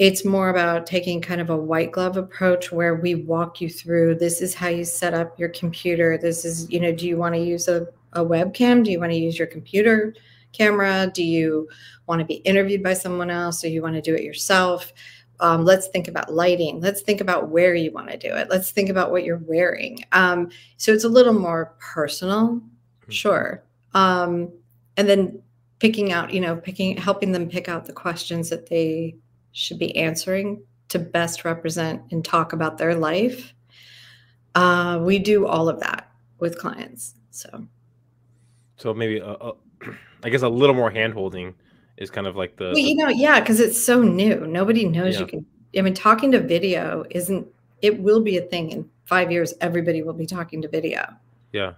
it's 0.00 0.24
more 0.24 0.48
about 0.48 0.86
taking 0.86 1.20
kind 1.20 1.42
of 1.42 1.50
a 1.50 1.56
white 1.56 1.92
glove 1.92 2.16
approach 2.16 2.72
where 2.72 2.94
we 2.94 3.14
walk 3.14 3.60
you 3.60 3.68
through 3.68 4.14
this 4.14 4.40
is 4.40 4.54
how 4.54 4.68
you 4.68 4.82
set 4.82 5.12
up 5.12 5.38
your 5.38 5.50
computer. 5.50 6.16
This 6.16 6.46
is 6.46 6.68
you 6.70 6.80
know 6.80 6.90
do 6.90 7.06
you 7.06 7.18
want 7.18 7.34
to 7.34 7.40
use 7.40 7.68
a, 7.68 7.86
a 8.14 8.24
webcam? 8.24 8.82
Do 8.82 8.90
you 8.90 8.98
want 8.98 9.12
to 9.12 9.18
use 9.18 9.38
your 9.38 9.46
computer 9.46 10.14
camera? 10.52 11.10
Do 11.12 11.22
you 11.22 11.68
want 12.06 12.20
to 12.20 12.24
be 12.24 12.36
interviewed 12.36 12.82
by 12.82 12.94
someone 12.94 13.28
else? 13.28 13.62
Or 13.62 13.68
you 13.68 13.82
want 13.82 13.94
to 13.94 14.00
do 14.00 14.14
it 14.14 14.24
yourself. 14.24 14.90
Um, 15.38 15.66
let's 15.66 15.88
think 15.88 16.08
about 16.08 16.32
lighting. 16.32 16.80
Let's 16.80 17.02
think 17.02 17.20
about 17.20 17.50
where 17.50 17.74
you 17.74 17.92
want 17.92 18.10
to 18.10 18.16
do 18.16 18.34
it. 18.34 18.48
Let's 18.48 18.70
think 18.70 18.88
about 18.88 19.10
what 19.10 19.24
you're 19.24 19.42
wearing. 19.44 20.02
Um, 20.12 20.48
so 20.78 20.92
it's 20.92 21.04
a 21.04 21.08
little 21.08 21.34
more 21.34 21.74
personal 21.78 22.62
sure. 23.10 23.62
Um, 23.92 24.50
and 24.96 25.06
then 25.06 25.42
picking 25.78 26.12
out 26.12 26.32
you 26.32 26.40
know 26.40 26.56
picking 26.56 26.96
helping 26.96 27.32
them 27.32 27.48
pick 27.48 27.68
out 27.68 27.84
the 27.84 27.92
questions 27.92 28.48
that 28.48 28.68
they 28.68 29.16
should 29.52 29.78
be 29.78 29.96
answering 29.96 30.62
to 30.88 30.98
best 30.98 31.44
represent 31.44 32.02
and 32.10 32.24
talk 32.24 32.52
about 32.52 32.78
their 32.78 32.94
life. 32.94 33.54
Uh, 34.54 35.00
we 35.02 35.18
do 35.18 35.46
all 35.46 35.68
of 35.68 35.80
that 35.80 36.10
with 36.38 36.58
clients 36.58 37.14
so. 37.30 37.66
So 38.76 38.92
maybe 38.94 39.18
a, 39.18 39.30
a, 39.30 39.52
I 40.24 40.30
guess 40.30 40.42
a 40.42 40.48
little 40.48 40.74
more 40.74 40.90
hand 40.90 41.14
holding 41.14 41.54
is 41.96 42.10
kind 42.10 42.26
of 42.26 42.34
like 42.36 42.56
the, 42.56 42.66
well, 42.66 42.78
you 42.78 42.96
know 42.96 43.08
yeah 43.08 43.40
because 43.40 43.60
it's 43.60 43.82
so 43.82 44.02
new. 44.02 44.46
Nobody 44.46 44.84
knows 44.84 45.14
Yeah. 45.14 45.20
you 45.20 45.26
can 45.26 45.46
i 45.78 45.80
mean 45.82 45.94
talking 45.94 46.32
to 46.32 46.40
video 46.40 47.04
isn't 47.10 47.46
it 47.80 48.00
will 48.00 48.20
be 48.20 48.36
a 48.36 48.42
thing 48.42 48.70
in 48.70 48.90
five 49.04 49.30
years 49.30 49.54
everybody 49.60 50.02
will 50.02 50.12
be 50.12 50.26
talking 50.26 50.60
to 50.62 50.68
video. 50.68 51.06
Yeah 51.52 51.74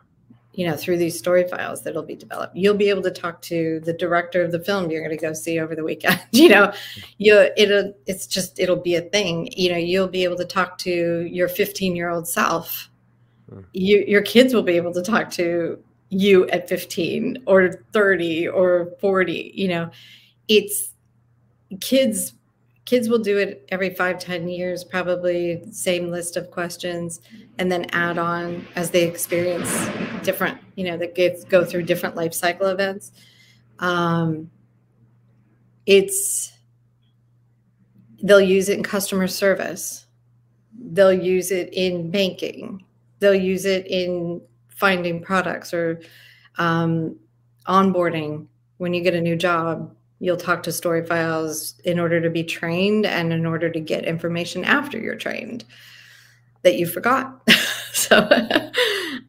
you 0.55 0.67
know 0.67 0.77
through 0.77 0.99
these 0.99 1.19
story 1.19 1.47
files 1.49 1.83
that'll 1.83 2.03
be 2.03 2.17
developed. 2.17 2.55
You'll 2.57 2.77
be 2.77 2.91
able 2.91 3.03
to 3.03 3.11
talk 3.11 3.41
to 3.43 3.81
the 3.81 3.93
director 3.93 4.43
of 4.43 4.53
the 4.53 4.61
film 4.61 4.91
you're 4.91 5.03
going 5.03 5.17
to 5.17 5.23
go 5.23 5.33
see 5.33 5.59
over 5.59 5.75
the 5.75 5.85
weekend 5.85 6.21
you 6.33 6.49
know? 6.49 6.73
You 7.19 7.51
it'll 7.57 7.95
it's 8.07 8.27
just 8.27 8.59
it'll 8.59 8.77
be 8.77 8.95
a 8.95 9.03
thing. 9.03 9.49
You 9.57 9.71
know 9.73 9.79
you'll 9.79 10.09
be 10.09 10.25
able 10.25 10.37
to 10.37 10.45
talk 10.45 10.79
to 10.79 11.23
your 11.23 11.49
15 11.49 11.97
year 11.97 12.11
old 12.11 12.29
self. 12.29 12.91
Mm. 13.51 13.65
you, 13.73 14.05
your 14.07 14.23
kids 14.23 14.55
will 14.55 14.63
be 14.63 14.77
able 14.77 14.95
to 14.95 15.03
talk 15.03 15.31
to 15.33 15.83
you 16.11 16.47
at 16.49 16.69
15 16.69 17.43
or 17.47 17.85
30 17.93 18.49
or 18.49 18.93
40 19.01 19.53
you 19.55 19.69
know? 19.69 19.91
It's 20.49 20.93
kids 21.81 22.35
kids 22.85 23.09
will 23.09 23.19
do 23.19 23.39
it 23.39 23.65
every 23.71 23.95
five 23.95 24.19
ten 24.19 24.49
years 24.49 24.85
probably 24.85 25.63
same 25.71 26.09
list 26.09 26.37
of 26.37 26.51
questions 26.51 27.21
and 27.59 27.71
then 27.71 27.87
add 27.93 28.19
on 28.19 28.67
as 28.75 28.91
they 28.91 29.05
experience 29.05 29.71
different 30.25 30.59
you 30.75 30.85
know 30.85 30.97
that 30.97 31.15
get, 31.15 31.49
go 31.49 31.65
through 31.65 31.83
different 31.85 32.17
life 32.17 32.35
cycle 32.35 32.67
events. 32.67 33.13
Um, 33.79 34.51
it's 35.87 36.53
they'll 38.23 38.41
use 38.41 38.69
it 38.69 38.79
in 38.79 38.83
customer 38.83 39.27
service. 39.27 40.07
They'll 40.75 41.13
use 41.13 41.51
it 41.51 41.73
in 41.73 42.11
banking. 42.11 42.85
They'll 43.19 43.35
use 43.35 43.65
it 43.65 43.87
in 43.87 44.41
finding 44.69 45.23
products 45.23 45.73
or 45.73 46.01
um, 46.57 47.19
onboarding 47.67 48.47
when 48.79 48.95
you 48.95 49.03
get 49.03 49.15
a 49.15 49.21
new 49.21 49.37
job 49.37 49.95
you'll 50.23 50.37
talk 50.37 50.63
to 50.63 50.71
story 50.71 51.05
files 51.05 51.75
in 51.85 51.99
order 51.99 52.21
to 52.21 52.31
be 52.31 52.45
trained 52.45 53.05
and 53.05 53.33
in 53.33 53.45
order 53.45 53.69
to 53.69 53.81
get 53.81 54.05
information 54.05 54.65
after 54.65 54.97
you're 54.99 55.17
trained 55.17 55.65
that 56.63 56.77
you 56.79 56.87
forgot 56.87 57.43
so 57.93 58.29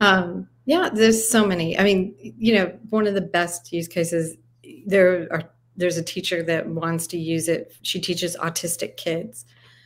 um, 0.01 0.47
yeah 0.65 0.89
there's 0.93 1.27
so 1.27 1.45
many 1.45 1.77
i 1.79 1.83
mean 1.83 2.13
you 2.37 2.53
know 2.53 2.71
one 2.91 3.07
of 3.07 3.15
the 3.15 3.21
best 3.21 3.73
use 3.73 3.87
cases 3.87 4.37
there 4.85 5.27
are 5.31 5.43
there's 5.75 5.97
a 5.97 6.03
teacher 6.03 6.43
that 6.43 6.67
wants 6.67 7.07
to 7.07 7.17
use 7.17 7.47
it 7.49 7.73
she 7.81 7.99
teaches 7.99 8.37
autistic 8.37 8.95
kids 8.97 9.45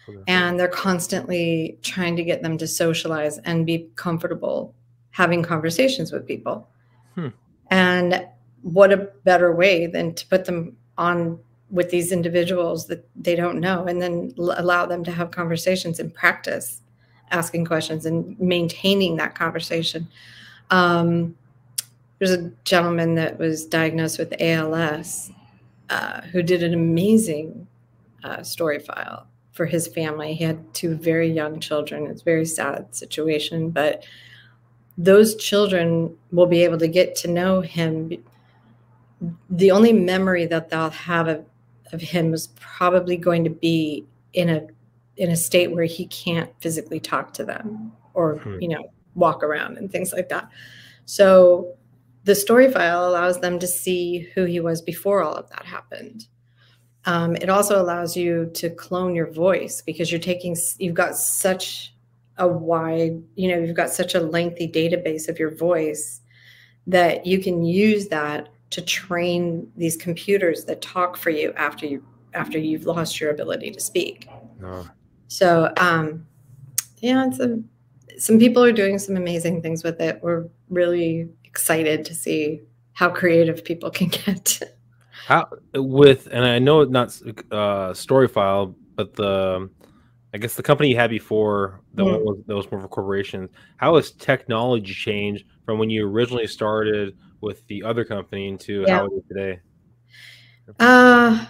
Okay. 0.09 0.23
and 0.27 0.57
they're 0.57 0.69
constantly 0.69 1.77
trying 1.81 2.15
to 2.15 2.23
get 2.23 2.41
them 2.41 2.57
to 2.59 2.65
socialize 2.65 3.39
and 3.39 3.65
be 3.65 3.89
comfortable 3.95 4.73
having 5.11 5.43
conversations 5.43 6.11
with 6.13 6.25
people 6.25 6.67
Hmm. 7.15 7.29
and 7.71 8.25
what 8.61 8.93
a 8.93 8.97
better 9.25 9.53
way 9.53 9.85
than 9.87 10.13
to 10.13 10.25
put 10.27 10.45
them 10.45 10.77
on 10.97 11.39
with 11.69 11.89
these 11.89 12.11
individuals 12.11 12.87
that 12.87 13.07
they 13.15 13.35
don't 13.35 13.59
know 13.59 13.85
and 13.85 14.01
then 14.01 14.33
allow 14.37 14.85
them 14.85 15.03
to 15.03 15.11
have 15.11 15.31
conversations 15.31 15.99
and 15.99 16.13
practice 16.13 16.81
asking 17.31 17.65
questions 17.65 18.05
and 18.05 18.39
maintaining 18.39 19.17
that 19.17 19.35
conversation 19.35 20.07
um, 20.69 21.35
there's 22.19 22.31
a 22.31 22.51
gentleman 22.63 23.15
that 23.15 23.37
was 23.37 23.65
diagnosed 23.65 24.17
with 24.17 24.33
als 24.41 25.31
uh, 25.89 26.21
who 26.21 26.41
did 26.41 26.63
an 26.63 26.73
amazing 26.73 27.67
uh, 28.23 28.43
story 28.43 28.79
file 28.79 29.27
for 29.51 29.65
his 29.65 29.87
family. 29.87 30.33
He 30.33 30.43
had 30.43 30.73
two 30.73 30.95
very 30.95 31.29
young 31.31 31.59
children. 31.59 32.07
It's 32.07 32.21
a 32.21 32.25
very 32.25 32.45
sad 32.45 32.93
situation, 32.95 33.69
but 33.69 34.03
those 34.97 35.35
children 35.35 36.15
will 36.31 36.47
be 36.47 36.63
able 36.63 36.77
to 36.79 36.87
get 36.87 37.15
to 37.17 37.27
know 37.27 37.61
him. 37.61 38.11
The 39.49 39.71
only 39.71 39.93
memory 39.93 40.45
that 40.45 40.69
they'll 40.69 40.89
have 40.89 41.27
of, 41.27 41.45
of 41.91 42.01
him 42.01 42.33
is 42.33 42.47
probably 42.59 43.17
going 43.17 43.43
to 43.43 43.49
be 43.49 44.05
in 44.33 44.49
a 44.49 44.67
in 45.17 45.31
a 45.31 45.35
state 45.35 45.71
where 45.71 45.85
he 45.85 46.05
can't 46.07 46.51
physically 46.59 46.99
talk 46.99 47.33
to 47.33 47.43
them 47.43 47.91
or 48.13 48.37
Hmm. 48.37 48.57
you 48.61 48.67
know 48.67 48.91
walk 49.15 49.43
around 49.43 49.77
and 49.77 49.91
things 49.91 50.13
like 50.13 50.29
that. 50.29 50.49
So 51.05 51.75
the 52.25 52.35
story 52.35 52.71
file 52.71 53.07
allows 53.07 53.39
them 53.39 53.57
to 53.59 53.67
see 53.67 54.29
who 54.35 54.43
he 54.45 54.59
was 54.59 54.81
before 54.81 55.23
all 55.23 55.33
of 55.33 55.49
that 55.49 55.65
happened. 55.65 56.27
Um, 57.05 57.37
it 57.37 57.49
also 57.49 57.81
allows 57.81 58.17
you 58.17 58.51
to 58.55 58.69
clone 58.69 59.15
your 59.15 59.31
voice 59.31 59.81
because 59.81 60.11
you're 60.11 60.19
taking, 60.19 60.57
you've 60.77 60.93
got 60.93 61.15
such 61.15 61.95
a 62.37 62.45
wide, 62.45 63.23
you 63.35 63.47
know, 63.47 63.57
you've 63.57 63.77
got 63.77 63.91
such 63.91 64.13
a 64.13 64.19
lengthy 64.19 64.67
database 64.67 65.29
of 65.29 65.39
your 65.39 65.55
voice 65.55 66.19
that 66.85 67.25
you 67.25 67.39
can 67.39 67.63
use 67.63 68.09
that 68.09 68.49
to 68.69 68.81
train 68.81 69.71
these 69.77 69.95
computers 69.95 70.65
that 70.65 70.81
talk 70.81 71.17
for 71.17 71.29
you 71.29 71.53
after 71.53 71.85
you 71.85 72.03
after 72.33 72.57
you've 72.57 72.85
lost 72.85 73.19
your 73.19 73.31
ability 73.31 73.71
to 73.71 73.79
speak. 73.79 74.29
No. 74.59 74.85
So, 75.27 75.73
um, 75.77 76.25
yeah, 76.99 77.27
it's 77.27 77.39
a, 77.39 77.59
some 78.17 78.37
people 78.39 78.63
are 78.63 78.71
doing 78.71 78.99
some 78.99 79.15
amazing 79.15 79.61
things 79.61 79.83
with 79.83 79.99
it. 80.01 80.19
We're 80.21 80.47
really 80.69 81.29
excited 81.45 82.05
to 82.05 82.13
see 82.13 82.61
how 82.93 83.09
creative 83.09 83.63
people 83.63 83.89
can 83.99 84.09
get. 84.09 84.61
How 85.27 85.47
with 85.73 86.27
and 86.31 86.45
I 86.45 86.59
know 86.59 86.81
it's 86.81 86.91
not 86.91 87.09
uh 87.51 87.91
Storyfile, 87.93 88.75
but 88.95 89.15
the 89.15 89.69
I 90.33 90.37
guess 90.37 90.55
the 90.55 90.63
company 90.63 90.89
you 90.89 90.97
had 90.97 91.09
before 91.09 91.81
Mhm. 91.95 92.11
one 92.11 92.25
was, 92.25 92.37
that 92.47 92.55
was 92.55 92.71
more 92.71 92.81
for 92.81 92.87
corporations. 92.87 93.49
How 93.77 93.95
has 93.95 94.11
technology 94.11 94.93
changed 94.93 95.45
from 95.65 95.79
when 95.79 95.89
you 95.89 96.07
originally 96.07 96.47
started 96.47 97.17
with 97.41 97.65
the 97.67 97.83
other 97.83 98.03
company 98.03 98.47
into 98.47 98.81
Yeah. 98.87 98.97
how 98.99 99.05
it 99.05 99.13
is 99.13 99.23
today? 99.27 99.59
Uh, 100.79 101.45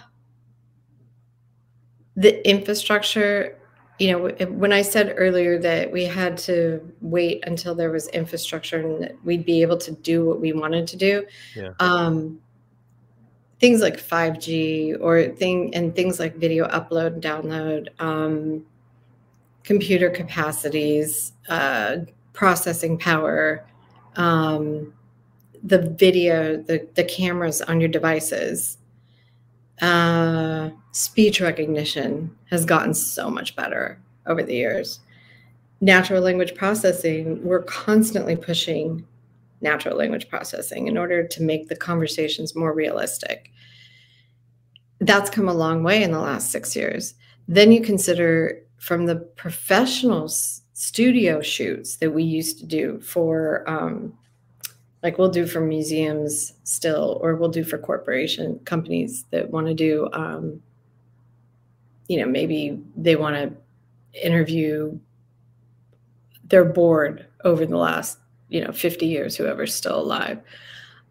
the 2.16 2.48
infrastructure, 2.48 3.58
you 3.98 4.12
know, 4.12 4.46
when 4.50 4.72
I 4.72 4.82
said 4.82 5.14
earlier 5.16 5.58
that 5.58 5.90
we 5.90 6.04
had 6.04 6.36
to 6.38 6.80
wait 7.00 7.44
until 7.46 7.74
there 7.74 7.90
was 7.90 8.08
infrastructure 8.08 8.80
and 8.80 9.02
that 9.02 9.24
we'd 9.24 9.44
be 9.44 9.62
able 9.62 9.78
to 9.78 9.92
do 9.92 10.24
what 10.24 10.40
we 10.40 10.52
wanted 10.52 10.86
to 10.88 10.96
do, 10.96 11.26
Yeah. 11.56 11.72
um, 11.80 12.40
things 13.60 13.80
like 13.80 13.98
5G 13.98 14.94
or 15.00 15.24
thing 15.24 15.74
and 15.74 15.94
things 15.94 16.20
like 16.20 16.36
video 16.36 16.68
upload 16.68 17.14
and 17.14 17.22
download, 17.22 17.88
um, 18.00 18.64
computer 19.64 20.10
capacities, 20.10 21.32
uh, 21.48 21.98
processing 22.32 22.96
power, 22.98 23.66
um, 24.16 24.92
the 25.62 25.78
video, 25.98 26.56
the, 26.56 26.86
the 26.94 27.04
cameras 27.04 27.62
on 27.62 27.80
your 27.80 27.88
devices, 27.88 28.78
uh, 29.80 30.70
speech 30.92 31.40
recognition 31.40 32.36
has 32.50 32.64
gotten 32.64 32.94
so 32.94 33.30
much 33.30 33.54
better 33.54 34.00
over 34.26 34.42
the 34.42 34.54
years. 34.54 35.00
Natural 35.80 36.20
language 36.20 36.54
processing, 36.54 37.42
we're 37.44 37.62
constantly 37.62 38.36
pushing 38.36 39.06
natural 39.60 39.96
language 39.96 40.28
processing 40.28 40.86
in 40.86 40.96
order 40.96 41.26
to 41.26 41.42
make 41.42 41.68
the 41.68 41.76
conversations 41.76 42.54
more 42.54 42.72
realistic. 42.72 43.52
That's 45.00 45.30
come 45.30 45.48
a 45.48 45.54
long 45.54 45.82
way 45.82 46.02
in 46.02 46.12
the 46.12 46.20
last 46.20 46.50
six 46.50 46.74
years. 46.74 47.14
Then 47.46 47.72
you 47.72 47.80
consider 47.80 48.62
from 48.78 49.06
the 49.06 49.16
professional 49.16 50.28
studio 50.28 51.40
shoots 51.40 51.96
that 51.96 52.10
we 52.10 52.22
used 52.22 52.58
to 52.58 52.66
do 52.66 53.00
for 53.00 53.68
um, 53.68 54.12
like 55.02 55.18
we'll 55.18 55.30
do 55.30 55.46
for 55.46 55.60
museums 55.60 56.54
still 56.64 57.18
or 57.22 57.36
we'll 57.36 57.48
do 57.48 57.64
for 57.64 57.78
corporation 57.78 58.58
companies 58.64 59.24
that 59.30 59.50
want 59.50 59.66
to 59.66 59.74
do 59.74 60.08
um, 60.12 60.60
you 62.08 62.18
know 62.18 62.26
maybe 62.26 62.80
they 62.96 63.16
want 63.16 63.36
to 63.36 64.22
interview 64.26 64.98
their 66.44 66.64
board 66.64 67.26
over 67.44 67.66
the 67.66 67.76
last 67.76 68.18
you 68.48 68.64
know 68.64 68.72
50 68.72 69.06
years 69.06 69.36
whoever's 69.36 69.74
still 69.74 70.00
alive. 70.00 70.40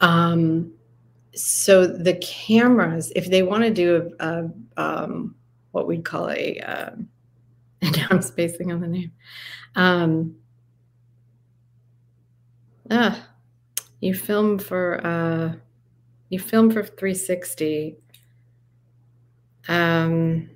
Um, 0.01 0.73
so 1.37 1.85
the 1.85 2.15
cameras 2.15 3.11
if 3.15 3.29
they 3.29 3.43
want 3.43 3.63
to 3.63 3.71
do 3.71 4.11
a, 4.19 4.25
a 4.25 4.51
um, 4.77 5.35
what 5.71 5.87
we'd 5.87 6.03
call 6.05 6.29
a 6.29 6.57
and 6.57 7.07
now 7.97 8.07
i'm 8.09 8.21
spacing 8.21 8.71
on 8.71 8.81
the 8.81 8.87
name 8.87 9.11
um, 9.75 10.35
ah, 12.89 13.27
you 14.01 14.13
film 14.13 14.59
for 14.59 15.05
uh 15.05 15.53
you 16.29 16.39
film 16.39 16.69
for 16.69 16.83
360 16.83 17.97
um 19.67 20.49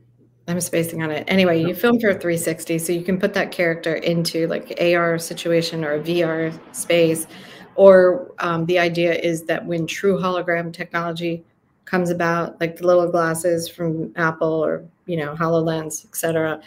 i'm 0.48 0.60
spacing 0.60 1.01
on 1.01 1.12
it. 1.12 1.24
Anyway 1.27 1.62
you 1.62 1.74
film 1.74 2.00
for 2.00 2.13
360 2.13 2.77
so 2.79 2.91
you 2.91 3.03
can 3.03 3.19
put 3.19 3.33
that 3.33 3.51
character 3.51 3.95
into 3.95 4.48
like 4.48 4.77
ar 4.81 5.17
situation 5.17 5.86
or 5.86 5.93
a 5.93 6.00
vr 6.00 6.57
space. 6.75 7.27
Or 7.75 8.33
um, 8.39 8.65
the 8.65 8.77
idea 8.77 9.13
is 9.13 9.43
that 9.43 9.65
when 9.65 9.88
true 9.88 10.19
hologram 10.19 10.74
technology 10.74 11.45
comes 11.86 12.10
about 12.10 12.60
like 12.60 12.75
the 12.75 12.86
little 12.86 13.10
glasses 13.10 13.69
from 13.69 14.12
apple 14.17 14.65
or 14.65 14.86
you 15.05 15.15
know 15.17 15.36
hololens 15.36 16.05
etc 16.05 16.62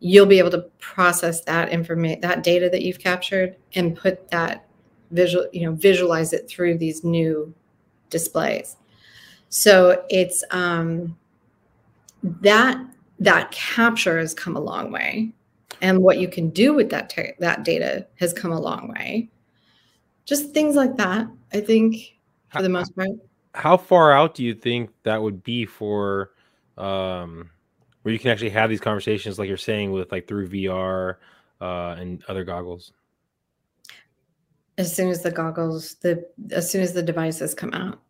you'll 0.00 0.26
be 0.26 0.38
able 0.38 0.50
to 0.50 0.60
process 0.78 1.42
that 1.42 1.68
information 1.70 2.20
that 2.20 2.42
data 2.42 2.68
that 2.68 2.82
you've 2.82 2.98
captured 2.98 3.56
and 3.74 3.96
put 3.96 4.30
that 4.30 4.67
visual 5.10 5.46
you 5.52 5.66
know 5.66 5.72
visualize 5.72 6.32
it 6.32 6.48
through 6.48 6.78
these 6.78 7.04
new 7.04 7.52
displays. 8.10 8.76
So 9.48 10.04
it's 10.08 10.44
um 10.50 11.16
that 12.22 12.78
that 13.20 13.50
capture 13.50 14.18
has 14.18 14.34
come 14.34 14.56
a 14.56 14.60
long 14.60 14.92
way. 14.92 15.32
And 15.80 16.00
what 16.00 16.18
you 16.18 16.28
can 16.28 16.50
do 16.50 16.74
with 16.74 16.90
that 16.90 17.12
that 17.38 17.64
data 17.64 18.06
has 18.18 18.32
come 18.32 18.52
a 18.52 18.60
long 18.60 18.88
way. 18.88 19.28
Just 20.24 20.52
things 20.52 20.76
like 20.76 20.96
that 20.96 21.26
i 21.52 21.60
think 21.60 22.18
for 22.50 22.62
the 22.62 22.68
most 22.68 22.94
part. 22.94 23.08
How 23.54 23.76
far 23.76 24.12
out 24.12 24.34
do 24.34 24.44
you 24.44 24.54
think 24.54 24.90
that 25.02 25.20
would 25.20 25.42
be 25.42 25.64
for 25.66 26.32
um 26.76 27.50
where 28.02 28.12
you 28.12 28.18
can 28.18 28.30
actually 28.30 28.50
have 28.50 28.70
these 28.70 28.80
conversations 28.80 29.38
like 29.38 29.48
you're 29.48 29.56
saying 29.56 29.90
with 29.90 30.12
like 30.12 30.26
through 30.26 30.48
VR 30.48 31.16
uh 31.60 31.96
and 31.98 32.22
other 32.28 32.44
goggles? 32.44 32.92
As 34.78 34.94
soon 34.94 35.10
as 35.10 35.22
the 35.22 35.30
goggles 35.30 35.94
the 35.96 36.26
as 36.52 36.70
soon 36.70 36.82
as 36.82 36.92
the 36.94 37.02
devices 37.02 37.54
come 37.54 37.74
out 37.74 38.00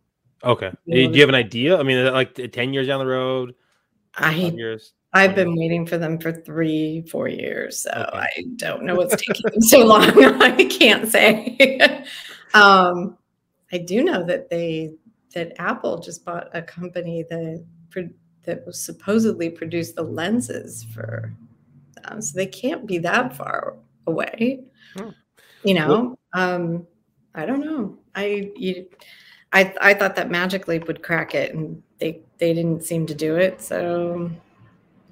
Okay. 0.44 0.70
Yeah, 0.86 1.08
Do 1.08 1.14
you 1.14 1.20
have 1.20 1.28
an 1.28 1.34
idea? 1.34 1.78
I 1.78 1.82
mean, 1.82 2.12
like 2.12 2.34
10 2.52 2.72
years 2.72 2.86
down 2.86 3.00
the 3.00 3.06
road, 3.06 3.54
i 4.14 4.32
years? 4.32 4.92
I've 5.14 5.34
been 5.34 5.56
waiting 5.56 5.86
for 5.86 5.96
them 5.96 6.18
for 6.18 6.32
three, 6.32 7.02
four 7.10 7.28
years, 7.28 7.82
so 7.82 7.90
Okay. 7.90 8.18
I 8.18 8.28
don't 8.56 8.84
know 8.84 8.94
what's 8.94 9.16
taking 9.16 9.42
them 9.50 9.60
so 9.62 9.84
long. 9.84 10.02
I 10.42 10.64
can't 10.64 11.08
say. 11.08 12.04
um, 12.54 13.16
I 13.72 13.78
do 13.78 14.04
know 14.04 14.22
that 14.24 14.50
they 14.50 14.92
that 15.34 15.58
Apple 15.58 15.98
just 15.98 16.24
bought 16.24 16.48
a 16.52 16.60
company 16.60 17.24
that 17.30 17.64
that 18.44 18.66
was 18.66 18.80
supposedly 18.80 19.48
produced 19.50 19.96
the 19.96 20.02
lenses 20.02 20.84
for 20.94 21.32
them, 22.02 22.20
so 22.20 22.36
they 22.36 22.46
can't 22.46 22.86
be 22.86 22.98
that 22.98 23.34
far 23.34 23.76
away. 24.06 24.64
Hmm. 24.94 25.10
You 25.64 25.74
know, 25.74 26.17
um, 26.32 26.86
I 27.34 27.46
don't 27.46 27.60
know. 27.60 27.96
I 28.14 28.50
you, 28.56 28.86
I 29.52 29.74
I 29.80 29.94
thought 29.94 30.16
that 30.16 30.30
Magic 30.30 30.68
Leap 30.68 30.86
would 30.86 31.02
crack 31.02 31.34
it, 31.34 31.54
and 31.54 31.82
they 31.98 32.20
they 32.38 32.54
didn't 32.54 32.84
seem 32.84 33.06
to 33.06 33.14
do 33.14 33.36
it. 33.36 33.60
So 33.62 34.30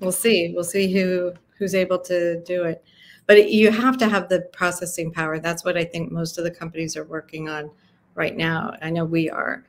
we'll 0.00 0.12
see. 0.12 0.52
We'll 0.54 0.64
see 0.64 0.92
who 0.92 1.32
who's 1.58 1.74
able 1.74 1.98
to 2.00 2.42
do 2.42 2.64
it. 2.64 2.84
But 3.26 3.50
you 3.50 3.70
have 3.70 3.96
to 3.98 4.08
have 4.08 4.28
the 4.28 4.42
processing 4.52 5.12
power. 5.12 5.38
That's 5.38 5.64
what 5.64 5.76
I 5.76 5.84
think 5.84 6.12
most 6.12 6.38
of 6.38 6.44
the 6.44 6.50
companies 6.50 6.96
are 6.96 7.04
working 7.04 7.48
on 7.48 7.70
right 8.14 8.36
now. 8.36 8.74
I 8.82 8.90
know 8.90 9.04
we 9.04 9.30
are. 9.30 9.64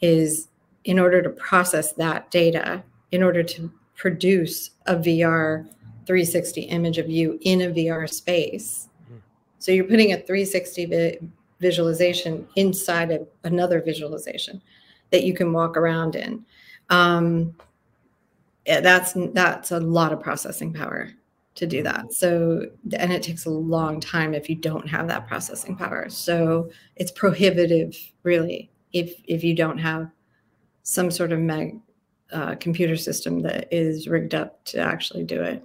Is 0.00 0.48
in 0.84 0.98
order 0.98 1.20
to 1.22 1.30
process 1.30 1.92
that 1.94 2.30
data, 2.30 2.82
in 3.12 3.22
order 3.22 3.42
to 3.42 3.72
produce 3.96 4.70
a 4.86 4.94
VR 4.94 5.68
360 6.06 6.62
image 6.62 6.98
of 6.98 7.10
you 7.10 7.38
in 7.42 7.62
a 7.62 7.66
VR 7.68 8.08
space. 8.08 8.88
So 9.58 9.72
you're 9.72 9.84
putting 9.84 10.12
a 10.12 10.16
360 10.16 10.86
vi- 10.86 11.18
visualization 11.60 12.46
inside 12.56 13.10
of 13.10 13.26
another 13.44 13.80
visualization 13.82 14.62
that 15.10 15.24
you 15.24 15.34
can 15.34 15.52
walk 15.52 15.76
around 15.76 16.14
in. 16.14 16.44
Um, 16.90 17.54
that's 18.66 19.14
that's 19.32 19.70
a 19.70 19.80
lot 19.80 20.12
of 20.12 20.20
processing 20.20 20.72
power 20.72 21.10
to 21.54 21.66
do 21.66 21.82
that. 21.82 22.12
So 22.12 22.66
and 22.96 23.12
it 23.12 23.22
takes 23.22 23.46
a 23.46 23.50
long 23.50 23.98
time 24.00 24.34
if 24.34 24.48
you 24.48 24.56
don't 24.56 24.86
have 24.88 25.08
that 25.08 25.26
processing 25.26 25.74
power. 25.76 26.08
So 26.08 26.70
it's 26.96 27.10
prohibitive, 27.10 27.96
really, 28.22 28.70
if 28.92 29.14
if 29.24 29.42
you 29.42 29.54
don't 29.54 29.78
have 29.78 30.10
some 30.82 31.10
sort 31.10 31.32
of 31.32 31.40
mag, 31.40 31.78
uh, 32.32 32.54
computer 32.56 32.96
system 32.96 33.40
that 33.40 33.68
is 33.72 34.06
rigged 34.06 34.34
up 34.34 34.62
to 34.66 34.78
actually 34.78 35.24
do 35.24 35.42
it. 35.42 35.62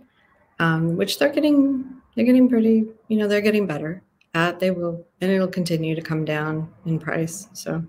Um, 0.60 0.96
which 0.96 1.20
they're 1.20 1.32
getting 1.32 2.02
they're 2.16 2.26
getting 2.26 2.50
pretty 2.50 2.86
you 3.08 3.18
know 3.18 3.28
they're 3.28 3.42
getting 3.42 3.66
better 3.68 4.02
at. 4.34 4.60
They 4.60 4.72
will 4.72 5.06
and 5.22 5.32
it'll 5.32 5.48
continue 5.48 5.96
to 5.96 6.02
come 6.02 6.26
down 6.26 6.72
in 6.86 7.00
price. 7.00 7.48
So 7.54 7.84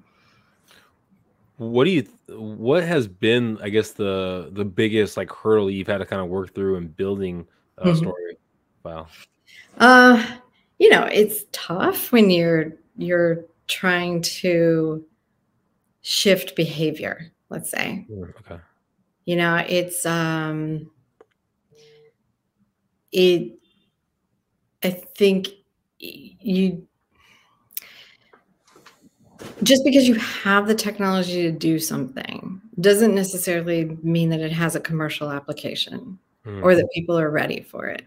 What 1.57 1.85
do 1.85 1.91
you 1.91 2.03
what 2.29 2.83
has 2.85 3.07
been 3.07 3.59
I 3.63 3.69
guess 3.69 3.93
the 3.93 4.51
the 4.53 4.65
biggest 4.65 5.17
like 5.17 5.31
hurdle 5.31 5.71
you've 5.71 5.87
had 5.87 5.99
to 5.99 6.07
kind 6.07 6.21
of 6.23 6.29
work 6.29 6.55
through 6.55 6.77
in 6.77 6.89
building 6.89 7.47
a 7.79 7.87
Mhm. 7.87 7.97
story 7.99 8.39
Wow. 8.83 9.07
Uh, 9.79 10.25
you 10.79 10.89
know, 10.91 11.05
it's 11.05 11.45
tough 11.53 12.13
when 12.13 12.31
you're 12.31 12.75
you're 12.97 13.45
trying 13.67 14.21
to 14.23 15.05
shift 16.03 16.55
behavior, 16.57 17.33
let's 17.49 17.71
say. 17.71 18.07
Okay. 18.41 18.61
You 19.25 19.37
know, 19.37 19.57
it's 19.69 20.05
um 20.05 20.91
it 23.13 23.59
I 24.85 24.91
think 24.91 25.49
you 25.99 26.87
just 29.63 29.85
because 29.85 30.07
you 30.07 30.15
have 30.15 30.69
the 30.69 30.75
technology 30.75 31.43
to 31.43 31.53
do 31.53 31.79
something 31.79 32.61
doesn't 32.81 33.15
necessarily 33.15 33.97
mean 34.03 34.29
that 34.31 34.41
it 34.41 34.53
has 34.53 34.75
a 34.75 34.81
commercial 34.81 35.31
application 35.31 36.19
Mm. 36.47 36.63
or 36.63 36.75
that 36.75 36.91
people 36.93 37.19
are 37.19 37.31
ready 37.31 37.63
for 37.63 37.87
it. 37.87 38.05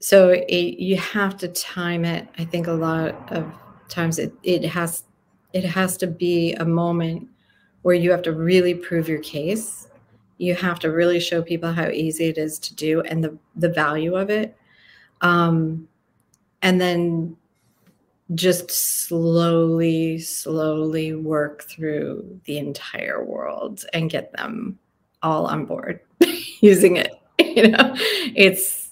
So 0.00 0.30
it, 0.30 0.80
you 0.80 0.96
have 0.96 1.36
to 1.38 1.48
time 1.48 2.04
it. 2.04 2.26
I 2.38 2.44
think 2.44 2.66
a 2.66 2.72
lot 2.72 3.32
of 3.32 3.52
times 3.88 4.18
it, 4.18 4.32
it 4.42 4.64
has 4.64 5.04
it 5.52 5.64
has 5.64 5.96
to 5.98 6.06
be 6.06 6.54
a 6.54 6.64
moment 6.64 7.28
where 7.82 7.94
you 7.94 8.10
have 8.10 8.22
to 8.22 8.32
really 8.32 8.74
prove 8.74 9.08
your 9.08 9.20
case. 9.20 9.88
You 10.38 10.54
have 10.54 10.78
to 10.80 10.90
really 10.90 11.20
show 11.20 11.42
people 11.42 11.72
how 11.72 11.88
easy 11.88 12.26
it 12.26 12.38
is 12.38 12.58
to 12.60 12.74
do 12.74 13.00
and 13.02 13.22
the 13.22 13.38
the 13.56 13.68
value 13.68 14.16
of 14.16 14.30
it. 14.30 14.56
Um, 15.20 15.88
and 16.62 16.80
then 16.80 17.36
just 18.34 18.70
slowly, 18.70 20.18
slowly 20.18 21.14
work 21.14 21.64
through 21.64 22.40
the 22.44 22.58
entire 22.58 23.24
world 23.24 23.84
and 23.92 24.10
get 24.10 24.32
them 24.32 24.78
all 25.22 25.46
on 25.46 25.64
board 25.64 26.00
using 26.60 26.96
it. 26.96 27.14
You 27.40 27.68
know, 27.68 27.96
it's 28.36 28.90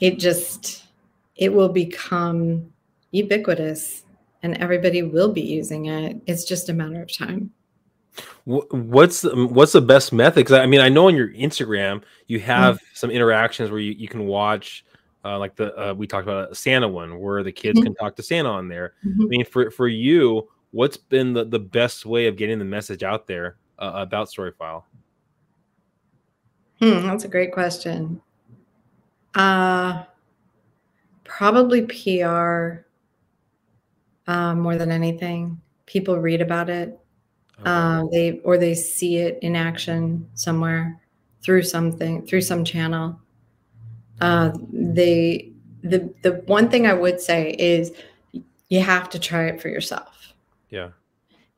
it 0.00 0.18
just 0.18 0.86
it 1.36 1.52
will 1.52 1.68
become 1.68 2.72
ubiquitous 3.12 4.02
and 4.42 4.56
everybody 4.58 5.02
will 5.02 5.32
be 5.32 5.40
using 5.40 5.86
it. 5.86 6.20
It's 6.26 6.44
just 6.44 6.68
a 6.68 6.72
matter 6.72 7.00
of 7.00 7.16
time. 7.16 7.52
What's 8.44 9.22
the, 9.22 9.46
what's 9.46 9.72
the 9.72 9.80
best 9.80 10.12
method? 10.12 10.36
Because 10.36 10.58
I 10.58 10.66
mean, 10.66 10.80
I 10.80 10.88
know 10.88 11.08
on 11.08 11.14
your 11.16 11.30
Instagram 11.30 12.02
you 12.26 12.40
have 12.40 12.76
mm-hmm. 12.76 12.84
some 12.94 13.10
interactions 13.10 13.70
where 13.70 13.80
you, 13.80 13.92
you 13.92 14.08
can 14.08 14.26
watch, 14.26 14.84
uh, 15.24 15.38
like 15.38 15.56
the 15.56 15.74
uh, 15.76 15.94
we 15.94 16.06
talked 16.06 16.24
about 16.24 16.52
a 16.52 16.54
Santa 16.54 16.88
one 16.88 17.18
where 17.18 17.42
the 17.42 17.52
kids 17.52 17.78
mm-hmm. 17.78 17.86
can 17.86 17.94
talk 17.94 18.16
to 18.16 18.22
Santa 18.22 18.48
on 18.48 18.68
there. 18.68 18.94
Mm-hmm. 19.04 19.22
I 19.22 19.26
mean, 19.26 19.44
for 19.44 19.70
for 19.70 19.88
you, 19.88 20.48
what's 20.70 20.96
been 20.96 21.32
the, 21.32 21.44
the 21.44 21.58
best 21.58 22.06
way 22.06 22.26
of 22.26 22.36
getting 22.36 22.58
the 22.58 22.64
message 22.64 23.02
out 23.02 23.26
there 23.26 23.56
uh, 23.78 23.92
about 23.94 24.28
Storyfile? 24.28 24.84
Hmm, 26.80 27.06
that's 27.06 27.24
a 27.24 27.28
great 27.28 27.52
question. 27.52 28.20
Uh 29.34 30.04
probably 31.24 31.82
PR 31.82 32.84
uh, 34.26 34.54
more 34.54 34.76
than 34.76 34.92
anything. 34.92 35.60
People 35.86 36.18
read 36.18 36.40
about 36.40 36.70
it. 36.70 36.98
Okay. 37.60 37.70
Uh, 37.70 38.04
they 38.10 38.40
or 38.40 38.58
they 38.58 38.74
see 38.74 39.16
it 39.16 39.38
in 39.42 39.56
action 39.56 40.28
somewhere 40.34 41.00
through 41.42 41.62
something 41.62 42.26
through 42.26 42.40
some 42.40 42.64
channel. 42.64 43.18
Uh, 44.20 44.52
they 44.72 45.52
the 45.82 46.12
the 46.22 46.42
one 46.46 46.70
thing 46.70 46.86
I 46.86 46.94
would 46.94 47.20
say 47.20 47.54
is 47.58 47.92
you 48.68 48.80
have 48.80 49.10
to 49.10 49.18
try 49.18 49.46
it 49.46 49.60
for 49.60 49.68
yourself. 49.68 50.34
Yeah. 50.70 50.90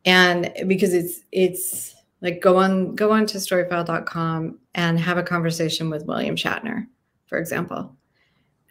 And 0.05 0.53
because 0.67 0.93
it's 0.93 1.21
it's 1.33 1.95
like 2.21 2.41
go 2.41 2.57
on 2.57 2.95
go 2.95 3.13
on 3.13 3.27
to 3.27 3.39
storyfile.com 3.39 4.59
and 4.75 5.01
have 5.01 5.19
a 5.19 5.23
conversation 5.23 5.91
with 5.91 6.07
William 6.07 6.37
Shatner, 6.37 6.87
for 7.27 7.39
example. 7.39 7.95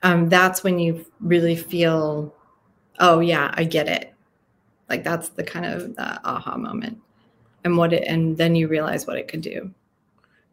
Um, 0.04 0.30
that's 0.30 0.64
when 0.64 0.78
you 0.78 1.06
really 1.20 1.56
feel, 1.56 2.34
oh 3.00 3.22
yeah, 3.22 3.52
I 3.56 3.64
get 3.64 3.88
it. 3.88 4.14
Like 4.90 5.04
that's 5.04 5.30
the 5.30 5.44
kind 5.44 5.66
of 5.66 5.96
the 5.96 6.22
aha 6.28 6.58
moment, 6.58 7.00
and 7.64 7.76
what 7.76 7.92
it, 7.92 8.04
and 8.08 8.38
then 8.38 8.56
you 8.56 8.68
realize 8.68 9.08
what 9.08 9.18
it 9.18 9.28
could 9.28 9.42
do. 9.42 9.72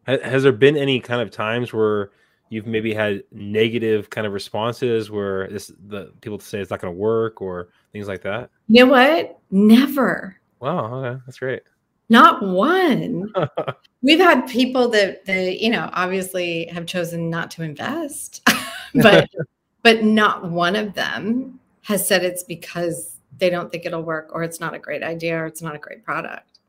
Has 0.07 0.43
there 0.43 0.51
been 0.51 0.75
any 0.75 0.99
kind 0.99 1.21
of 1.21 1.29
times 1.29 1.71
where 1.71 2.09
you've 2.53 2.67
maybe 2.67 2.93
had 2.93 3.23
negative 3.31 4.09
kind 4.09 4.27
of 4.27 4.33
responses 4.33 5.09
where 5.09 5.47
this 5.49 5.71
the 5.87 6.13
people 6.21 6.39
say 6.39 6.59
it's 6.59 6.69
not 6.69 6.79
going 6.79 6.93
to 6.93 6.99
work 6.99 7.41
or 7.41 7.69
things 7.91 8.07
like 8.07 8.21
that? 8.21 8.49
You 8.67 8.85
know 8.85 8.91
what? 8.91 9.39
Never. 9.51 10.37
Wow. 10.59 11.03
Okay, 11.03 11.21
that's 11.25 11.39
great. 11.39 11.63
Not 12.09 12.43
one. 12.43 13.33
We've 14.01 14.19
had 14.19 14.47
people 14.47 14.87
that 14.89 15.25
they, 15.25 15.57
you 15.57 15.69
know, 15.69 15.89
obviously 15.93 16.67
have 16.67 16.85
chosen 16.85 17.29
not 17.29 17.49
to 17.51 17.63
invest, 17.63 18.47
but 18.93 19.29
but 19.81 20.03
not 20.03 20.49
one 20.49 20.75
of 20.75 20.93
them 20.93 21.59
has 21.81 22.07
said 22.07 22.23
it's 22.23 22.43
because 22.43 23.17
they 23.39 23.49
don't 23.49 23.71
think 23.71 23.85
it'll 23.85 24.03
work 24.03 24.29
or 24.31 24.43
it's 24.43 24.59
not 24.59 24.73
a 24.73 24.79
great 24.79 25.03
idea 25.03 25.37
or 25.37 25.45
it's 25.45 25.61
not 25.61 25.75
a 25.75 25.79
great 25.79 26.03
product. 26.03 26.59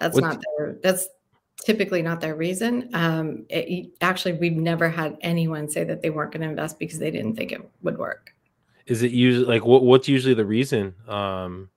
That's 0.00 0.14
What's, 0.14 0.26
not 0.26 0.42
their 0.58 0.76
that's 0.82 1.08
typically 1.66 2.00
not 2.00 2.20
their 2.20 2.36
reason. 2.36 2.88
Um, 2.94 3.44
it, 3.48 3.90
actually, 4.00 4.34
we've 4.34 4.56
never 4.56 4.88
had 4.88 5.18
anyone 5.20 5.68
say 5.68 5.82
that 5.82 6.00
they 6.00 6.10
weren't 6.10 6.30
going 6.30 6.42
to 6.42 6.48
invest 6.48 6.78
because 6.78 7.00
they 7.00 7.10
didn't 7.10 7.34
think 7.34 7.50
it 7.50 7.60
would 7.82 7.98
work. 7.98 8.32
Is 8.86 9.02
it 9.02 9.10
usually 9.10 9.46
like 9.46 9.66
what, 9.66 9.82
what's 9.82 10.06
usually 10.06 10.34
the 10.34 10.44
reason 10.44 10.94
um, 11.08 11.68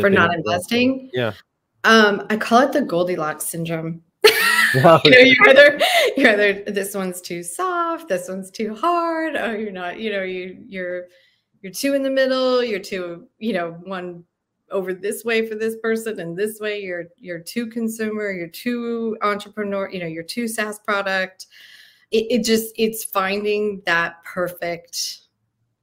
for 0.00 0.08
not 0.08 0.34
investing? 0.34 1.10
Yeah. 1.12 1.34
Um, 1.84 2.26
I 2.30 2.38
call 2.38 2.60
it 2.62 2.72
the 2.72 2.80
Goldilocks 2.80 3.46
syndrome. 3.46 4.02
you 4.74 4.80
know, 4.80 5.00
you're 5.04 5.48
either 5.50 5.80
you're 6.16 6.30
either 6.30 6.52
this 6.66 6.94
one's 6.94 7.20
too 7.20 7.42
soft, 7.42 8.08
this 8.08 8.28
one's 8.28 8.50
too 8.50 8.74
hard. 8.74 9.36
Oh, 9.36 9.52
you're 9.52 9.70
not. 9.72 10.00
You 10.00 10.10
know, 10.10 10.22
you 10.22 10.56
you're 10.66 11.04
you're 11.60 11.72
too 11.72 11.92
in 11.92 12.02
the 12.02 12.10
middle. 12.10 12.64
You're 12.64 12.80
too. 12.80 13.28
You 13.38 13.52
know, 13.52 13.72
one 13.84 14.24
over 14.70 14.92
this 14.92 15.24
way 15.24 15.46
for 15.46 15.54
this 15.54 15.76
person 15.82 16.20
and 16.20 16.36
this 16.36 16.60
way 16.60 16.80
you're 16.82 17.06
you're 17.16 17.38
too 17.38 17.66
consumer 17.66 18.30
you're 18.30 18.48
too 18.48 19.16
entrepreneur 19.22 19.88
you 19.90 19.98
know 19.98 20.06
you're 20.06 20.22
too 20.22 20.46
saas 20.46 20.78
product 20.80 21.46
it, 22.10 22.26
it 22.30 22.44
just 22.44 22.74
it's 22.76 23.04
finding 23.04 23.82
that 23.86 24.22
perfect 24.24 25.20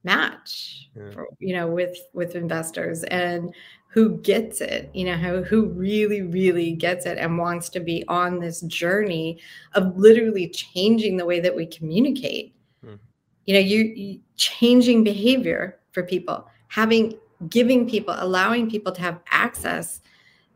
match 0.04 0.88
yeah. 0.96 1.10
for, 1.10 1.28
you 1.38 1.54
know 1.54 1.66
with 1.66 1.96
with 2.12 2.36
investors 2.36 3.04
and 3.04 3.54
who 3.96 4.18
gets 4.18 4.60
it, 4.60 4.90
you 4.92 5.06
know, 5.06 5.16
who, 5.16 5.42
who 5.42 5.68
really, 5.68 6.20
really 6.20 6.72
gets 6.72 7.06
it 7.06 7.16
and 7.16 7.38
wants 7.38 7.70
to 7.70 7.80
be 7.80 8.04
on 8.08 8.38
this 8.38 8.60
journey 8.60 9.40
of 9.72 9.96
literally 9.96 10.50
changing 10.50 11.16
the 11.16 11.24
way 11.24 11.40
that 11.40 11.56
we 11.56 11.64
communicate. 11.64 12.54
Mm. 12.84 12.98
You 13.46 13.54
know, 13.54 13.60
you, 13.60 13.84
you 13.96 14.20
changing 14.36 15.02
behavior 15.02 15.78
for 15.92 16.02
people, 16.02 16.46
having 16.68 17.14
giving 17.48 17.88
people, 17.88 18.14
allowing 18.16 18.70
people 18.70 18.92
to 18.92 19.00
have 19.00 19.20
access 19.30 20.00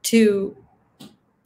to 0.05 0.57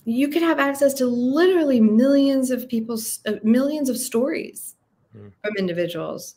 you 0.05 0.29
could 0.29 0.43
have 0.43 0.59
access 0.59 0.93
to 0.95 1.07
literally 1.07 1.81
millions 1.81 2.51
of 2.51 2.69
people's 2.69 3.21
uh, 3.27 3.35
millions 3.43 3.89
of 3.89 3.97
stories 3.97 4.77
mm. 5.17 5.33
from 5.43 5.57
individuals. 5.57 6.37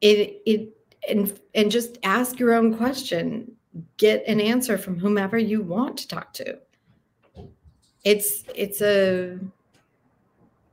It 0.00 0.42
it 0.44 0.76
and 1.08 1.38
and 1.54 1.70
just 1.70 1.98
ask 2.02 2.38
your 2.38 2.52
own 2.52 2.76
question. 2.76 3.52
Get 3.96 4.22
an 4.26 4.40
answer 4.40 4.76
from 4.76 4.98
whomever 4.98 5.38
you 5.38 5.62
want 5.62 5.96
to 5.98 6.08
talk 6.08 6.34
to. 6.34 6.58
It's 8.04 8.44
it's 8.54 8.82
a 8.82 9.38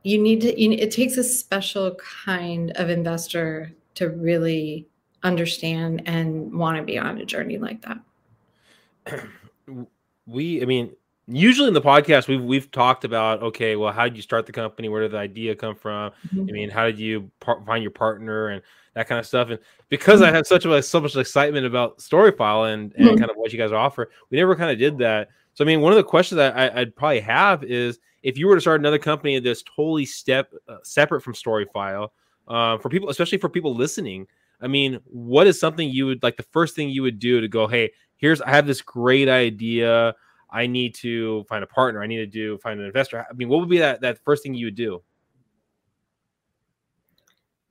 you 0.03 0.17
need 0.17 0.41
to 0.41 0.61
you, 0.61 0.71
it 0.71 0.91
takes 0.91 1.15
a 1.15 1.23
special 1.23 1.95
kind 2.25 2.71
of 2.71 2.89
investor 2.89 3.71
to 3.95 4.09
really 4.09 4.88
understand 5.23 6.03
and 6.05 6.53
want 6.53 6.77
to 6.77 6.83
be 6.83 6.97
on 6.97 7.17
a 7.17 7.25
journey 7.25 7.57
like 7.57 7.81
that. 7.83 9.25
We 10.25 10.61
i 10.61 10.65
mean 10.65 10.91
usually 11.27 11.67
in 11.67 11.73
the 11.73 11.81
podcast 11.81 12.27
we've 12.27 12.43
we've 12.43 12.69
talked 12.69 13.03
about 13.03 13.41
okay 13.41 13.75
well 13.75 13.91
how 13.91 14.03
did 14.03 14.15
you 14.15 14.21
start 14.21 14.45
the 14.45 14.51
company? 14.51 14.89
Where 14.89 15.01
did 15.01 15.11
the 15.11 15.17
idea 15.17 15.55
come 15.55 15.75
from? 15.75 16.11
Mm-hmm. 16.27 16.45
i 16.47 16.51
mean 16.51 16.69
how 16.69 16.85
did 16.85 16.99
you 16.99 17.31
par- 17.39 17.63
find 17.65 17.83
your 17.83 17.91
partner 17.91 18.49
and 18.49 18.61
that 18.93 19.07
kind 19.07 19.17
of 19.17 19.25
stuff? 19.25 19.49
And 19.49 19.59
because 19.89 20.21
i 20.21 20.29
have 20.29 20.45
such 20.45 20.65
a 20.65 20.83
so 20.83 21.01
much 21.01 21.15
excitement 21.15 21.65
about 21.65 21.97
storyfile 21.97 22.71
and, 22.71 22.93
and 22.95 23.07
mm-hmm. 23.07 23.17
kind 23.17 23.31
of 23.31 23.37
what 23.37 23.51
you 23.51 23.57
guys 23.57 23.71
offer 23.71 24.11
we 24.29 24.37
never 24.37 24.55
kind 24.55 24.71
of 24.71 24.77
did 24.77 24.97
that. 24.99 25.29
So 25.55 25.63
i 25.63 25.67
mean 25.67 25.81
one 25.81 25.91
of 25.91 25.97
the 25.97 26.03
questions 26.03 26.37
that 26.37 26.55
I, 26.55 26.79
would 26.79 26.95
probably 26.95 27.21
have 27.21 27.63
is 27.63 27.99
if 28.21 28.37
you 28.37 28.47
were 28.47 28.55
to 28.55 28.61
start 28.61 28.79
another 28.79 28.99
company 28.99 29.39
that's 29.39 29.63
totally 29.63 30.05
step 30.05 30.53
uh, 30.67 30.77
separate 30.83 31.21
from 31.21 31.33
storyfile 31.33 32.09
uh, 32.47 32.77
for 32.77 32.89
people 32.89 33.09
especially 33.09 33.39
for 33.39 33.49
people 33.49 33.75
listening 33.75 34.27
i 34.61 34.67
mean 34.67 34.99
what 35.05 35.47
is 35.47 35.59
something 35.59 35.89
you 35.89 36.05
would 36.05 36.21
like 36.23 36.37
the 36.37 36.43
first 36.51 36.75
thing 36.75 36.89
you 36.89 37.01
would 37.01 37.19
do 37.19 37.41
to 37.41 37.47
go 37.47 37.67
hey 37.67 37.89
here's 38.17 38.41
i 38.41 38.49
have 38.49 38.67
this 38.67 38.81
great 38.81 39.29
idea 39.29 40.13
I 40.51 40.67
need 40.67 40.95
to 40.95 41.43
find 41.47 41.63
a 41.63 41.67
partner. 41.67 42.01
I 42.01 42.07
need 42.07 42.17
to 42.17 42.25
do 42.25 42.57
find 42.57 42.79
an 42.79 42.85
investor. 42.85 43.25
I 43.29 43.33
mean, 43.33 43.49
what 43.49 43.59
would 43.59 43.69
be 43.69 43.77
that 43.79 44.01
that 44.01 44.23
first 44.23 44.43
thing 44.43 44.53
you 44.53 44.67
would 44.67 44.75
do? 44.75 45.03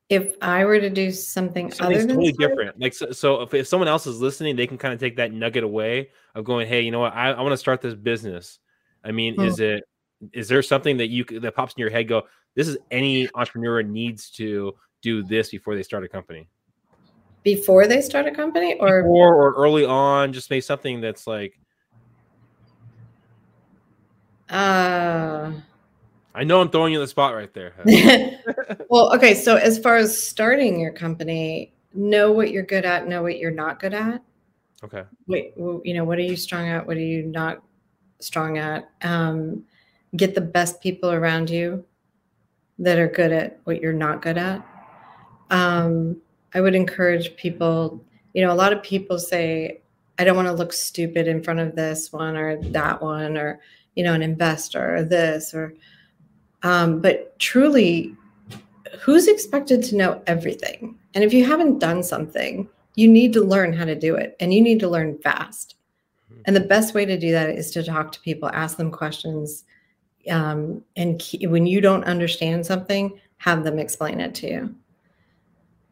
If 0.08 0.34
I 0.40 0.64
were 0.64 0.80
to 0.80 0.88
do 0.88 1.10
something 1.10 1.70
Something's 1.70 2.04
other 2.04 2.14
totally 2.14 2.32
different, 2.32 2.80
like 2.80 2.94
so, 2.94 3.10
so 3.10 3.42
if, 3.42 3.52
if 3.52 3.66
someone 3.66 3.88
else 3.88 4.06
is 4.06 4.20
listening, 4.20 4.56
they 4.56 4.66
can 4.66 4.78
kind 4.78 4.94
of 4.94 5.00
take 5.00 5.16
that 5.16 5.32
nugget 5.32 5.64
away 5.64 6.10
of 6.34 6.44
going, 6.44 6.66
"Hey, 6.66 6.80
you 6.80 6.90
know 6.90 7.00
what? 7.00 7.12
I, 7.14 7.32
I 7.32 7.40
want 7.42 7.52
to 7.52 7.58
start 7.58 7.82
this 7.82 7.94
business." 7.94 8.58
I 9.04 9.10
mean, 9.10 9.34
hmm. 9.34 9.42
is 9.42 9.60
it 9.60 9.84
is 10.32 10.48
there 10.48 10.62
something 10.62 10.96
that 10.98 11.08
you 11.08 11.24
that 11.40 11.54
pops 11.54 11.74
in 11.74 11.80
your 11.80 11.90
head? 11.90 12.08
Go, 12.08 12.22
this 12.54 12.68
is 12.68 12.78
any 12.90 13.28
entrepreneur 13.34 13.82
needs 13.82 14.30
to 14.30 14.74
do 15.02 15.22
this 15.24 15.50
before 15.50 15.74
they 15.74 15.82
start 15.82 16.04
a 16.04 16.08
company. 16.08 16.48
Before 17.54 17.86
they 17.86 18.02
start 18.02 18.26
a 18.26 18.30
company, 18.30 18.74
or 18.78 19.02
before 19.02 19.34
or 19.34 19.54
early 19.54 19.86
on, 19.86 20.34
just 20.34 20.50
make 20.50 20.62
something 20.62 21.00
that's 21.00 21.26
like 21.26 21.58
uh, 24.50 25.50
I 26.34 26.44
know 26.44 26.60
I'm 26.60 26.70
throwing 26.70 26.92
you 26.92 26.98
in 26.98 27.04
the 27.04 27.08
spot 27.08 27.34
right 27.34 27.52
there. 27.54 27.72
well, 28.90 29.14
okay. 29.14 29.34
So 29.34 29.56
as 29.56 29.78
far 29.78 29.96
as 29.96 30.22
starting 30.22 30.78
your 30.78 30.92
company, 30.92 31.72
know 31.94 32.32
what 32.32 32.50
you're 32.50 32.64
good 32.64 32.84
at, 32.84 33.08
know 33.08 33.22
what 33.22 33.38
you're 33.38 33.50
not 33.50 33.80
good 33.80 33.94
at. 33.94 34.22
Okay. 34.84 35.04
Wait, 35.26 35.54
you 35.56 35.94
know, 35.94 36.04
what 36.04 36.18
are 36.18 36.22
you 36.22 36.36
strong 36.36 36.68
at? 36.68 36.86
What 36.86 36.98
are 36.98 37.00
you 37.00 37.22
not 37.22 37.62
strong 38.20 38.58
at? 38.58 38.90
Um, 39.00 39.64
get 40.16 40.34
the 40.34 40.42
best 40.42 40.82
people 40.82 41.10
around 41.10 41.48
you 41.48 41.82
that 42.78 42.98
are 42.98 43.08
good 43.08 43.32
at 43.32 43.58
what 43.64 43.80
you're 43.80 43.94
not 43.94 44.20
good 44.20 44.36
at. 44.36 44.66
Um, 45.50 46.20
I 46.54 46.60
would 46.60 46.74
encourage 46.74 47.36
people, 47.36 48.02
you 48.32 48.42
know, 48.42 48.52
a 48.52 48.54
lot 48.54 48.72
of 48.72 48.82
people 48.82 49.18
say, 49.18 49.80
I 50.18 50.24
don't 50.24 50.36
want 50.36 50.48
to 50.48 50.54
look 50.54 50.72
stupid 50.72 51.28
in 51.28 51.42
front 51.42 51.60
of 51.60 51.76
this 51.76 52.12
one 52.12 52.36
or 52.36 52.60
that 52.70 53.00
one 53.00 53.36
or 53.36 53.60
you 53.94 54.04
know 54.04 54.14
an 54.14 54.22
investor 54.22 54.96
or 54.96 55.02
this 55.02 55.54
or 55.54 55.74
um, 56.62 57.00
but 57.00 57.38
truly 57.38 58.14
who's 59.00 59.28
expected 59.28 59.82
to 59.84 59.96
know 59.96 60.22
everything? 60.26 60.98
And 61.14 61.22
if 61.22 61.32
you 61.32 61.44
haven't 61.44 61.78
done 61.78 62.02
something 62.02 62.68
you 62.96 63.06
need 63.06 63.32
to 63.32 63.44
learn 63.44 63.72
how 63.72 63.84
to 63.84 63.94
do 63.94 64.16
it 64.16 64.36
and 64.40 64.52
you 64.52 64.60
need 64.60 64.80
to 64.80 64.88
learn 64.88 65.18
fast. 65.18 65.76
Mm-hmm. 66.32 66.42
and 66.46 66.56
the 66.56 66.60
best 66.60 66.94
way 66.94 67.06
to 67.06 67.18
do 67.18 67.30
that 67.30 67.50
is 67.50 67.70
to 67.70 67.82
talk 67.82 68.10
to 68.12 68.20
people 68.20 68.50
ask 68.52 68.76
them 68.76 68.90
questions 68.90 69.64
um, 70.28 70.82
and 70.96 71.22
when 71.44 71.64
you 71.64 71.80
don't 71.80 72.04
understand 72.04 72.66
something 72.66 73.18
have 73.36 73.62
them 73.62 73.78
explain 73.78 74.20
it 74.20 74.34
to 74.34 74.50
you 74.50 74.74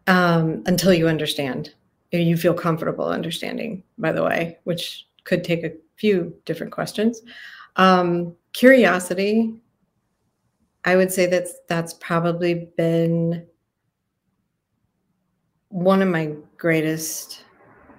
um, 0.06 0.62
until 0.66 0.92
you 0.92 1.08
understand. 1.08 1.74
You 2.12 2.36
feel 2.36 2.54
comfortable 2.54 3.08
understanding 3.08 3.82
by 3.98 4.12
the 4.12 4.22
way 4.22 4.58
which 4.64 5.06
could 5.24 5.44
take 5.44 5.64
a 5.64 5.72
few 5.96 6.34
different 6.44 6.72
questions. 6.72 7.20
Um, 7.76 8.34
curiosity 8.54 9.52
i 10.86 10.96
would 10.96 11.12
say 11.12 11.26
that's 11.26 11.56
that's 11.68 11.92
probably 11.94 12.70
been 12.78 13.44
one 15.68 16.00
of 16.00 16.08
my 16.08 16.32
greatest 16.56 17.44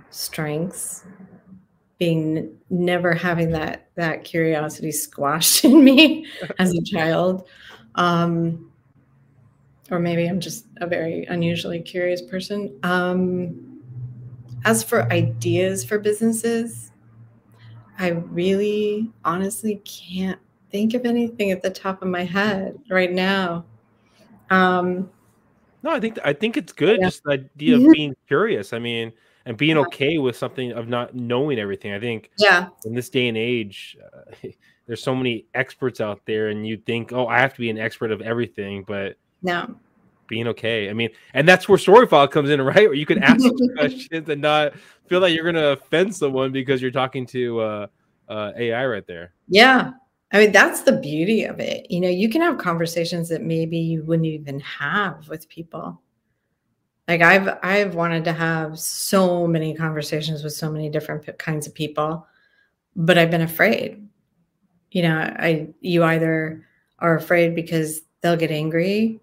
strengths 0.09 1.03
being 1.99 2.57
never 2.71 3.13
having 3.13 3.51
that 3.51 3.89
that 3.95 4.23
curiosity 4.23 4.91
squashed 4.91 5.63
in 5.65 5.83
me 5.83 6.25
as 6.59 6.73
a 6.73 6.81
child. 6.81 7.47
Um 7.95 8.71
or 9.91 9.99
maybe 9.99 10.27
i'm 10.27 10.39
just 10.39 10.65
a 10.77 10.87
very 10.87 11.25
unusually 11.25 11.81
curious 11.81 12.21
person 12.21 12.77
um 12.83 13.81
as 14.65 14.83
for 14.83 15.11
ideas 15.11 15.83
for 15.85 15.99
businesses 15.99 16.91
i 17.99 18.09
really 18.09 19.11
honestly 19.23 19.81
can't 19.85 20.39
think 20.71 20.93
of 20.93 21.05
anything 21.05 21.51
at 21.51 21.61
the 21.61 21.69
top 21.69 22.01
of 22.01 22.07
my 22.07 22.23
head 22.23 22.77
right 22.89 23.13
now 23.13 23.63
um 24.49 25.09
no 25.83 25.91
i 25.91 25.99
think 25.99 26.17
i 26.23 26.33
think 26.33 26.57
it's 26.57 26.73
good 26.73 26.99
yeah. 26.99 27.07
just 27.07 27.23
the 27.23 27.31
idea 27.31 27.75
of 27.77 27.87
being 27.93 28.15
curious 28.27 28.73
i 28.73 28.79
mean 28.79 29.11
and 29.47 29.55
being 29.55 29.77
okay 29.77 30.17
with 30.17 30.35
something 30.35 30.73
of 30.73 30.89
not 30.89 31.15
knowing 31.15 31.57
everything. 31.57 31.93
I 31.93 31.99
think 32.01 32.31
yeah, 32.37 32.67
in 32.83 32.93
this 32.93 33.09
day 33.09 33.29
and 33.29 33.37
age, 33.37 33.97
uh, 34.13 34.49
there's 34.87 35.01
so 35.01 35.15
many 35.15 35.45
experts 35.53 36.01
out 36.01 36.21
there, 36.25 36.49
and 36.49 36.67
you 36.67 36.77
think, 36.77 37.13
oh, 37.13 37.27
I 37.27 37.39
have 37.39 37.53
to 37.53 37.59
be 37.61 37.69
an 37.69 37.77
expert 37.77 38.11
of 38.11 38.21
everything, 38.21 38.83
but 38.85 39.15
no, 39.41 39.75
being 40.27 40.47
okay. 40.47 40.89
I 40.89 40.93
mean, 40.93 41.09
and 41.33 41.47
that's 41.47 41.67
where 41.67 41.77
story 41.77 42.07
file 42.07 42.27
comes 42.27 42.49
in, 42.49 42.61
right? 42.61 42.87
Where 42.87 42.93
you 42.93 43.05
can 43.05 43.23
ask 43.23 43.43
questions 43.75 44.29
and 44.29 44.41
not 44.41 44.73
feel 45.07 45.21
like 45.21 45.33
you're 45.33 45.43
going 45.43 45.55
to 45.55 45.69
offend 45.69 46.15
someone 46.15 46.51
because 46.51 46.81
you're 46.81 46.91
talking 46.91 47.25
to 47.27 47.59
uh, 47.59 47.87
uh, 48.29 48.51
AI 48.57 48.85
right 48.85 49.07
there. 49.07 49.33
Yeah. 49.47 49.91
I 50.31 50.39
mean, 50.39 50.51
that's 50.51 50.81
the 50.81 50.91
beauty 50.91 51.45
of 51.45 51.59
it. 51.59 51.89
You 51.89 52.01
know, 52.01 52.09
you 52.09 52.29
can 52.29 52.41
have 52.41 52.57
conversations 52.57 53.29
that 53.29 53.41
maybe 53.41 53.77
you 53.77 54.03
wouldn't 54.03 54.27
even 54.27 54.59
have 54.59 55.29
with 55.29 55.47
people. 55.47 56.01
Like 57.07 57.21
I've 57.21 57.57
I've 57.63 57.95
wanted 57.95 58.25
to 58.25 58.33
have 58.33 58.77
so 58.77 59.47
many 59.47 59.73
conversations 59.73 60.43
with 60.43 60.51
so 60.51 60.69
many 60.69 60.89
different 60.89 61.25
kinds 61.37 61.65
of 61.65 61.73
people, 61.73 62.27
but 62.97 63.17
I've 63.17 63.31
been 63.31 63.43
afraid. 63.43 64.05
You 64.91 65.03
know, 65.03 65.17
I 65.17 65.69
you 65.79 66.03
either 66.03 66.67
are 66.99 67.15
afraid 67.15 67.55
because 67.55 68.01
they'll 68.19 68.35
get 68.35 68.51
angry 68.51 69.21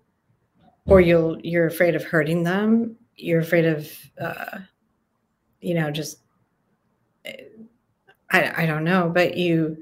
or 0.87 1.01
you'll 1.01 1.38
you're 1.42 1.66
afraid 1.66 1.94
of 1.94 2.05
hurting 2.05 2.42
them 2.42 2.97
you're 3.16 3.40
afraid 3.40 3.64
of 3.64 3.90
uh, 4.20 4.59
you 5.61 5.75
know 5.75 5.90
just 5.90 6.18
I, 8.31 8.62
I 8.62 8.66
don't 8.66 8.85
know 8.85 9.11
but 9.12 9.37
you 9.37 9.79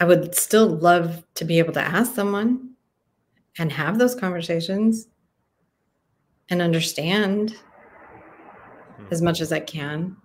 i 0.00 0.04
would 0.04 0.34
still 0.34 0.66
love 0.66 1.24
to 1.34 1.44
be 1.44 1.58
able 1.58 1.72
to 1.74 1.80
ask 1.80 2.14
someone 2.14 2.70
and 3.58 3.72
have 3.72 3.98
those 3.98 4.14
conversations 4.14 5.08
and 6.50 6.62
understand 6.62 7.56
hmm. 8.96 9.04
as 9.10 9.22
much 9.22 9.40
as 9.40 9.52
I 9.52 9.60
can. 9.60 10.16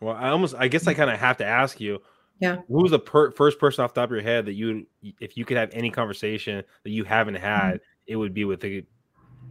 Well, 0.00 0.16
I 0.16 0.30
almost, 0.30 0.54
I 0.58 0.68
guess 0.68 0.86
I 0.86 0.94
kind 0.94 1.10
of 1.10 1.18
have 1.18 1.36
to 1.38 1.44
ask 1.44 1.80
you. 1.80 2.00
Yeah. 2.40 2.56
Who 2.68 2.82
was 2.82 2.90
the 2.90 2.98
per- 2.98 3.30
first 3.32 3.58
person 3.58 3.84
off 3.84 3.92
the 3.92 4.00
top 4.00 4.08
of 4.08 4.12
your 4.12 4.22
head 4.22 4.46
that 4.46 4.54
you, 4.54 4.86
if 5.20 5.36
you 5.36 5.44
could 5.44 5.58
have 5.58 5.68
any 5.72 5.90
conversation 5.90 6.64
that 6.84 6.90
you 6.90 7.04
haven't 7.04 7.34
mm-hmm. 7.34 7.44
had, 7.44 7.74
mm-hmm. 7.74 7.99
It 8.10 8.16
would 8.16 8.34
be 8.34 8.44
with 8.44 8.64
a 8.64 8.84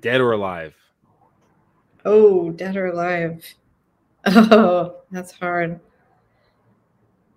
dead 0.02 0.20
or 0.20 0.34
alive? 0.34 0.76
Oh, 2.04 2.52
dead 2.52 2.76
or 2.76 2.88
alive. 2.88 3.44
Oh, 4.26 4.98
that's 5.12 5.32
hard. 5.32 5.80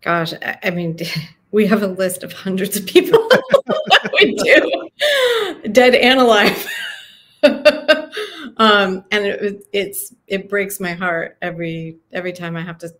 Gosh, 0.01 0.35
I, 0.43 0.59
I 0.65 0.71
mean, 0.71 0.99
we 1.53 1.65
have 1.69 1.85
a 1.85 1.87
list 1.87 2.25
of 2.25 2.33
hundreds 2.33 2.77
of 2.77 2.87
people. 2.87 3.29
we 4.21 4.35
do, 4.35 4.89
dead 5.71 5.95
and 5.95 6.19
alive. 6.19 6.67
um, 8.57 9.05
and 9.13 9.25
it, 9.25 9.65
it's 9.73 10.13
it 10.27 10.51
breaks 10.51 10.81
my 10.81 10.93
heart 10.93 11.39
every 11.41 11.99
every 12.13 12.33
time 12.33 12.57
I 12.57 12.63
have 12.63 12.79
to 12.79 12.91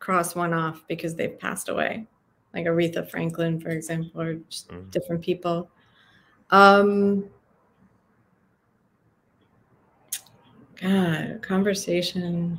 cross 0.00 0.34
one 0.34 0.52
off 0.52 0.84
because 0.86 1.16
they've 1.16 1.38
passed 1.38 1.70
away, 1.70 2.06
like 2.52 2.66
Aretha 2.66 3.10
Franklin, 3.10 3.58
for 3.58 3.70
example, 3.70 4.20
or 4.20 4.34
just 4.50 4.68
mm-hmm. 4.68 4.90
different 4.90 5.22
people. 5.22 5.70
Um, 6.50 7.30
God, 10.80 11.42
conversation. 11.42 12.58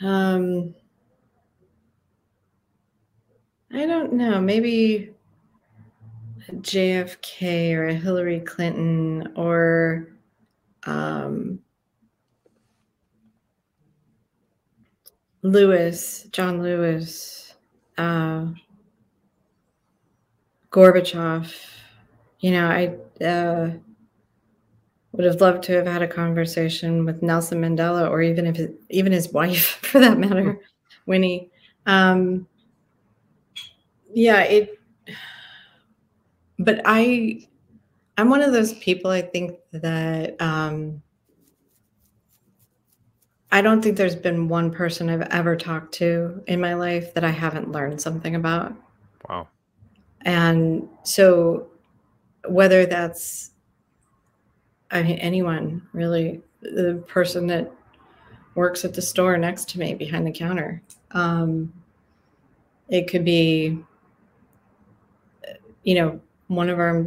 Um, 0.00 0.74
I 3.72 3.86
don't 3.86 4.14
know. 4.14 4.40
Maybe 4.40 5.10
JFK 6.50 7.74
or 7.74 7.88
a 7.88 7.94
Hillary 7.94 8.40
Clinton 8.40 9.32
or 9.36 10.08
um, 10.84 11.58
Lewis, 15.42 16.26
John 16.32 16.62
Lewis, 16.62 17.54
uh, 17.98 18.46
Gorbachev. 20.70 21.54
You 22.40 22.52
know, 22.52 22.66
I 22.66 23.24
uh, 23.24 23.70
would 25.14 25.24
have 25.24 25.40
loved 25.40 25.62
to 25.62 25.72
have 25.72 25.86
had 25.86 26.02
a 26.02 26.08
conversation 26.08 27.04
with 27.04 27.22
Nelson 27.22 27.60
Mandela, 27.60 28.10
or 28.10 28.20
even 28.20 28.46
if 28.46 28.70
even 28.90 29.12
his 29.12 29.32
wife, 29.32 29.78
for 29.82 30.00
that 30.00 30.18
matter, 30.18 30.58
Winnie. 31.06 31.50
Um, 31.86 32.48
yeah, 34.12 34.40
it 34.40 34.80
but 36.58 36.80
I 36.84 37.46
I'm 38.18 38.28
one 38.28 38.42
of 38.42 38.52
those 38.52 38.74
people 38.74 39.10
I 39.10 39.22
think 39.22 39.56
that 39.72 40.40
um 40.40 41.00
I 43.52 43.62
don't 43.62 43.82
think 43.82 43.96
there's 43.96 44.16
been 44.16 44.48
one 44.48 44.72
person 44.72 45.08
I've 45.08 45.28
ever 45.30 45.54
talked 45.54 45.94
to 45.94 46.42
in 46.48 46.60
my 46.60 46.74
life 46.74 47.14
that 47.14 47.22
I 47.22 47.30
haven't 47.30 47.70
learned 47.70 48.00
something 48.00 48.34
about. 48.34 48.74
Wow. 49.28 49.46
And 50.22 50.88
so 51.04 51.68
whether 52.48 52.84
that's 52.84 53.52
I 54.90 55.02
mean 55.02 55.18
anyone 55.18 55.86
really 55.92 56.42
the 56.60 57.02
person 57.06 57.46
that 57.48 57.72
works 58.54 58.84
at 58.84 58.94
the 58.94 59.02
store 59.02 59.36
next 59.36 59.68
to 59.70 59.78
me 59.78 59.94
behind 59.94 60.26
the 60.26 60.32
counter. 60.32 60.82
Um, 61.10 61.72
it 62.88 63.08
could 63.08 63.24
be 63.24 63.78
you 65.82 65.94
know 65.94 66.20
one 66.48 66.68
of 66.68 66.78
our 66.78 67.06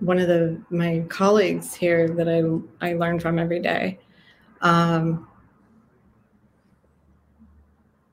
one 0.00 0.18
of 0.18 0.28
the 0.28 0.60
my 0.70 1.04
colleagues 1.08 1.74
here 1.74 2.08
that 2.08 2.28
I 2.28 2.86
I 2.86 2.94
learn 2.94 3.20
from 3.20 3.38
every 3.38 3.60
day. 3.60 3.98
Um, 4.60 5.28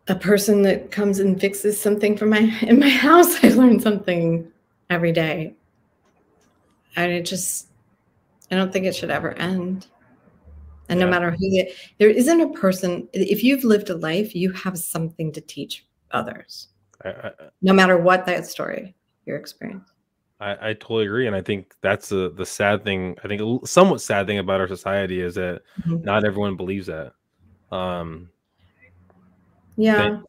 a 0.08 0.16
person 0.16 0.64
that 0.64 0.92
comes 0.92 1.20
and 1.20 1.40
fixes 1.40 1.80
something 1.80 2.18
for 2.18 2.26
my 2.26 2.40
in 2.62 2.80
my 2.80 2.90
house, 3.08 3.44
I 3.44 3.50
learn 3.50 3.80
something 3.80 4.52
every 4.90 5.12
day. 5.12 5.56
And 6.96 7.12
it 7.12 7.26
just 7.26 7.68
I 8.54 8.56
don't 8.56 8.72
think 8.72 8.86
it 8.86 8.96
should 8.96 9.12
ever 9.12 9.34
end. 9.34 9.88
And 10.90 11.00
yeah. 11.00 11.06
no 11.06 11.12
matter 11.12 11.32
who 11.32 11.50
the, 11.50 11.72
there 11.98 12.10
isn't 12.10 12.42
a 12.42 12.50
person 12.50 13.08
if 13.14 13.44
you've 13.44 13.64
lived 13.64 13.90
a 13.90 13.96
life, 13.96 14.36
you 14.36 14.52
have 14.52 14.78
something 14.78 15.32
to 15.32 15.42
teach 15.42 15.86
others. 16.12 16.70
I, 17.04 17.10
I, 17.10 17.32
no 17.62 17.74
matter 17.74 17.98
what 17.98 18.26
that 18.26 18.46
story, 18.46 18.96
your 19.26 19.38
experience. 19.38 19.90
I, 20.40 20.70
I 20.70 20.74
totally 20.74 21.06
agree, 21.06 21.28
and 21.28 21.36
I 21.36 21.42
think 21.42 21.74
that's 21.82 22.10
the 22.10 22.34
the 22.36 22.46
sad 22.46 22.84
thing. 22.84 23.18
I 23.24 23.28
think 23.28 23.42
a 23.42 23.66
somewhat 23.66 24.02
sad 24.02 24.28
thing 24.28 24.40
about 24.40 24.60
our 24.60 24.68
society 24.68 25.22
is 25.22 25.36
that 25.36 25.62
mm-hmm. 25.82 26.04
not 26.04 26.26
everyone 26.26 26.58
believes 26.58 26.88
that. 26.88 27.14
Um, 27.72 28.30
yeah. 29.78 29.98
Thank, 29.98 30.26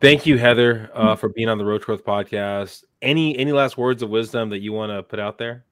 thank 0.00 0.26
you, 0.26 0.38
Heather, 0.38 0.90
uh, 0.94 1.08
mm-hmm. 1.08 1.20
for 1.20 1.28
being 1.28 1.48
on 1.48 1.58
the 1.58 1.64
Road 1.64 1.82
Growth 1.82 2.04
podcast. 2.04 2.84
Any 3.02 3.36
any 3.36 3.52
last 3.52 3.76
words 3.76 4.02
of 4.02 4.08
wisdom 4.08 4.48
that 4.50 4.60
you 4.60 4.72
want 4.72 4.90
to 4.90 5.02
put 5.02 5.18
out 5.18 5.36
there? 5.36 5.64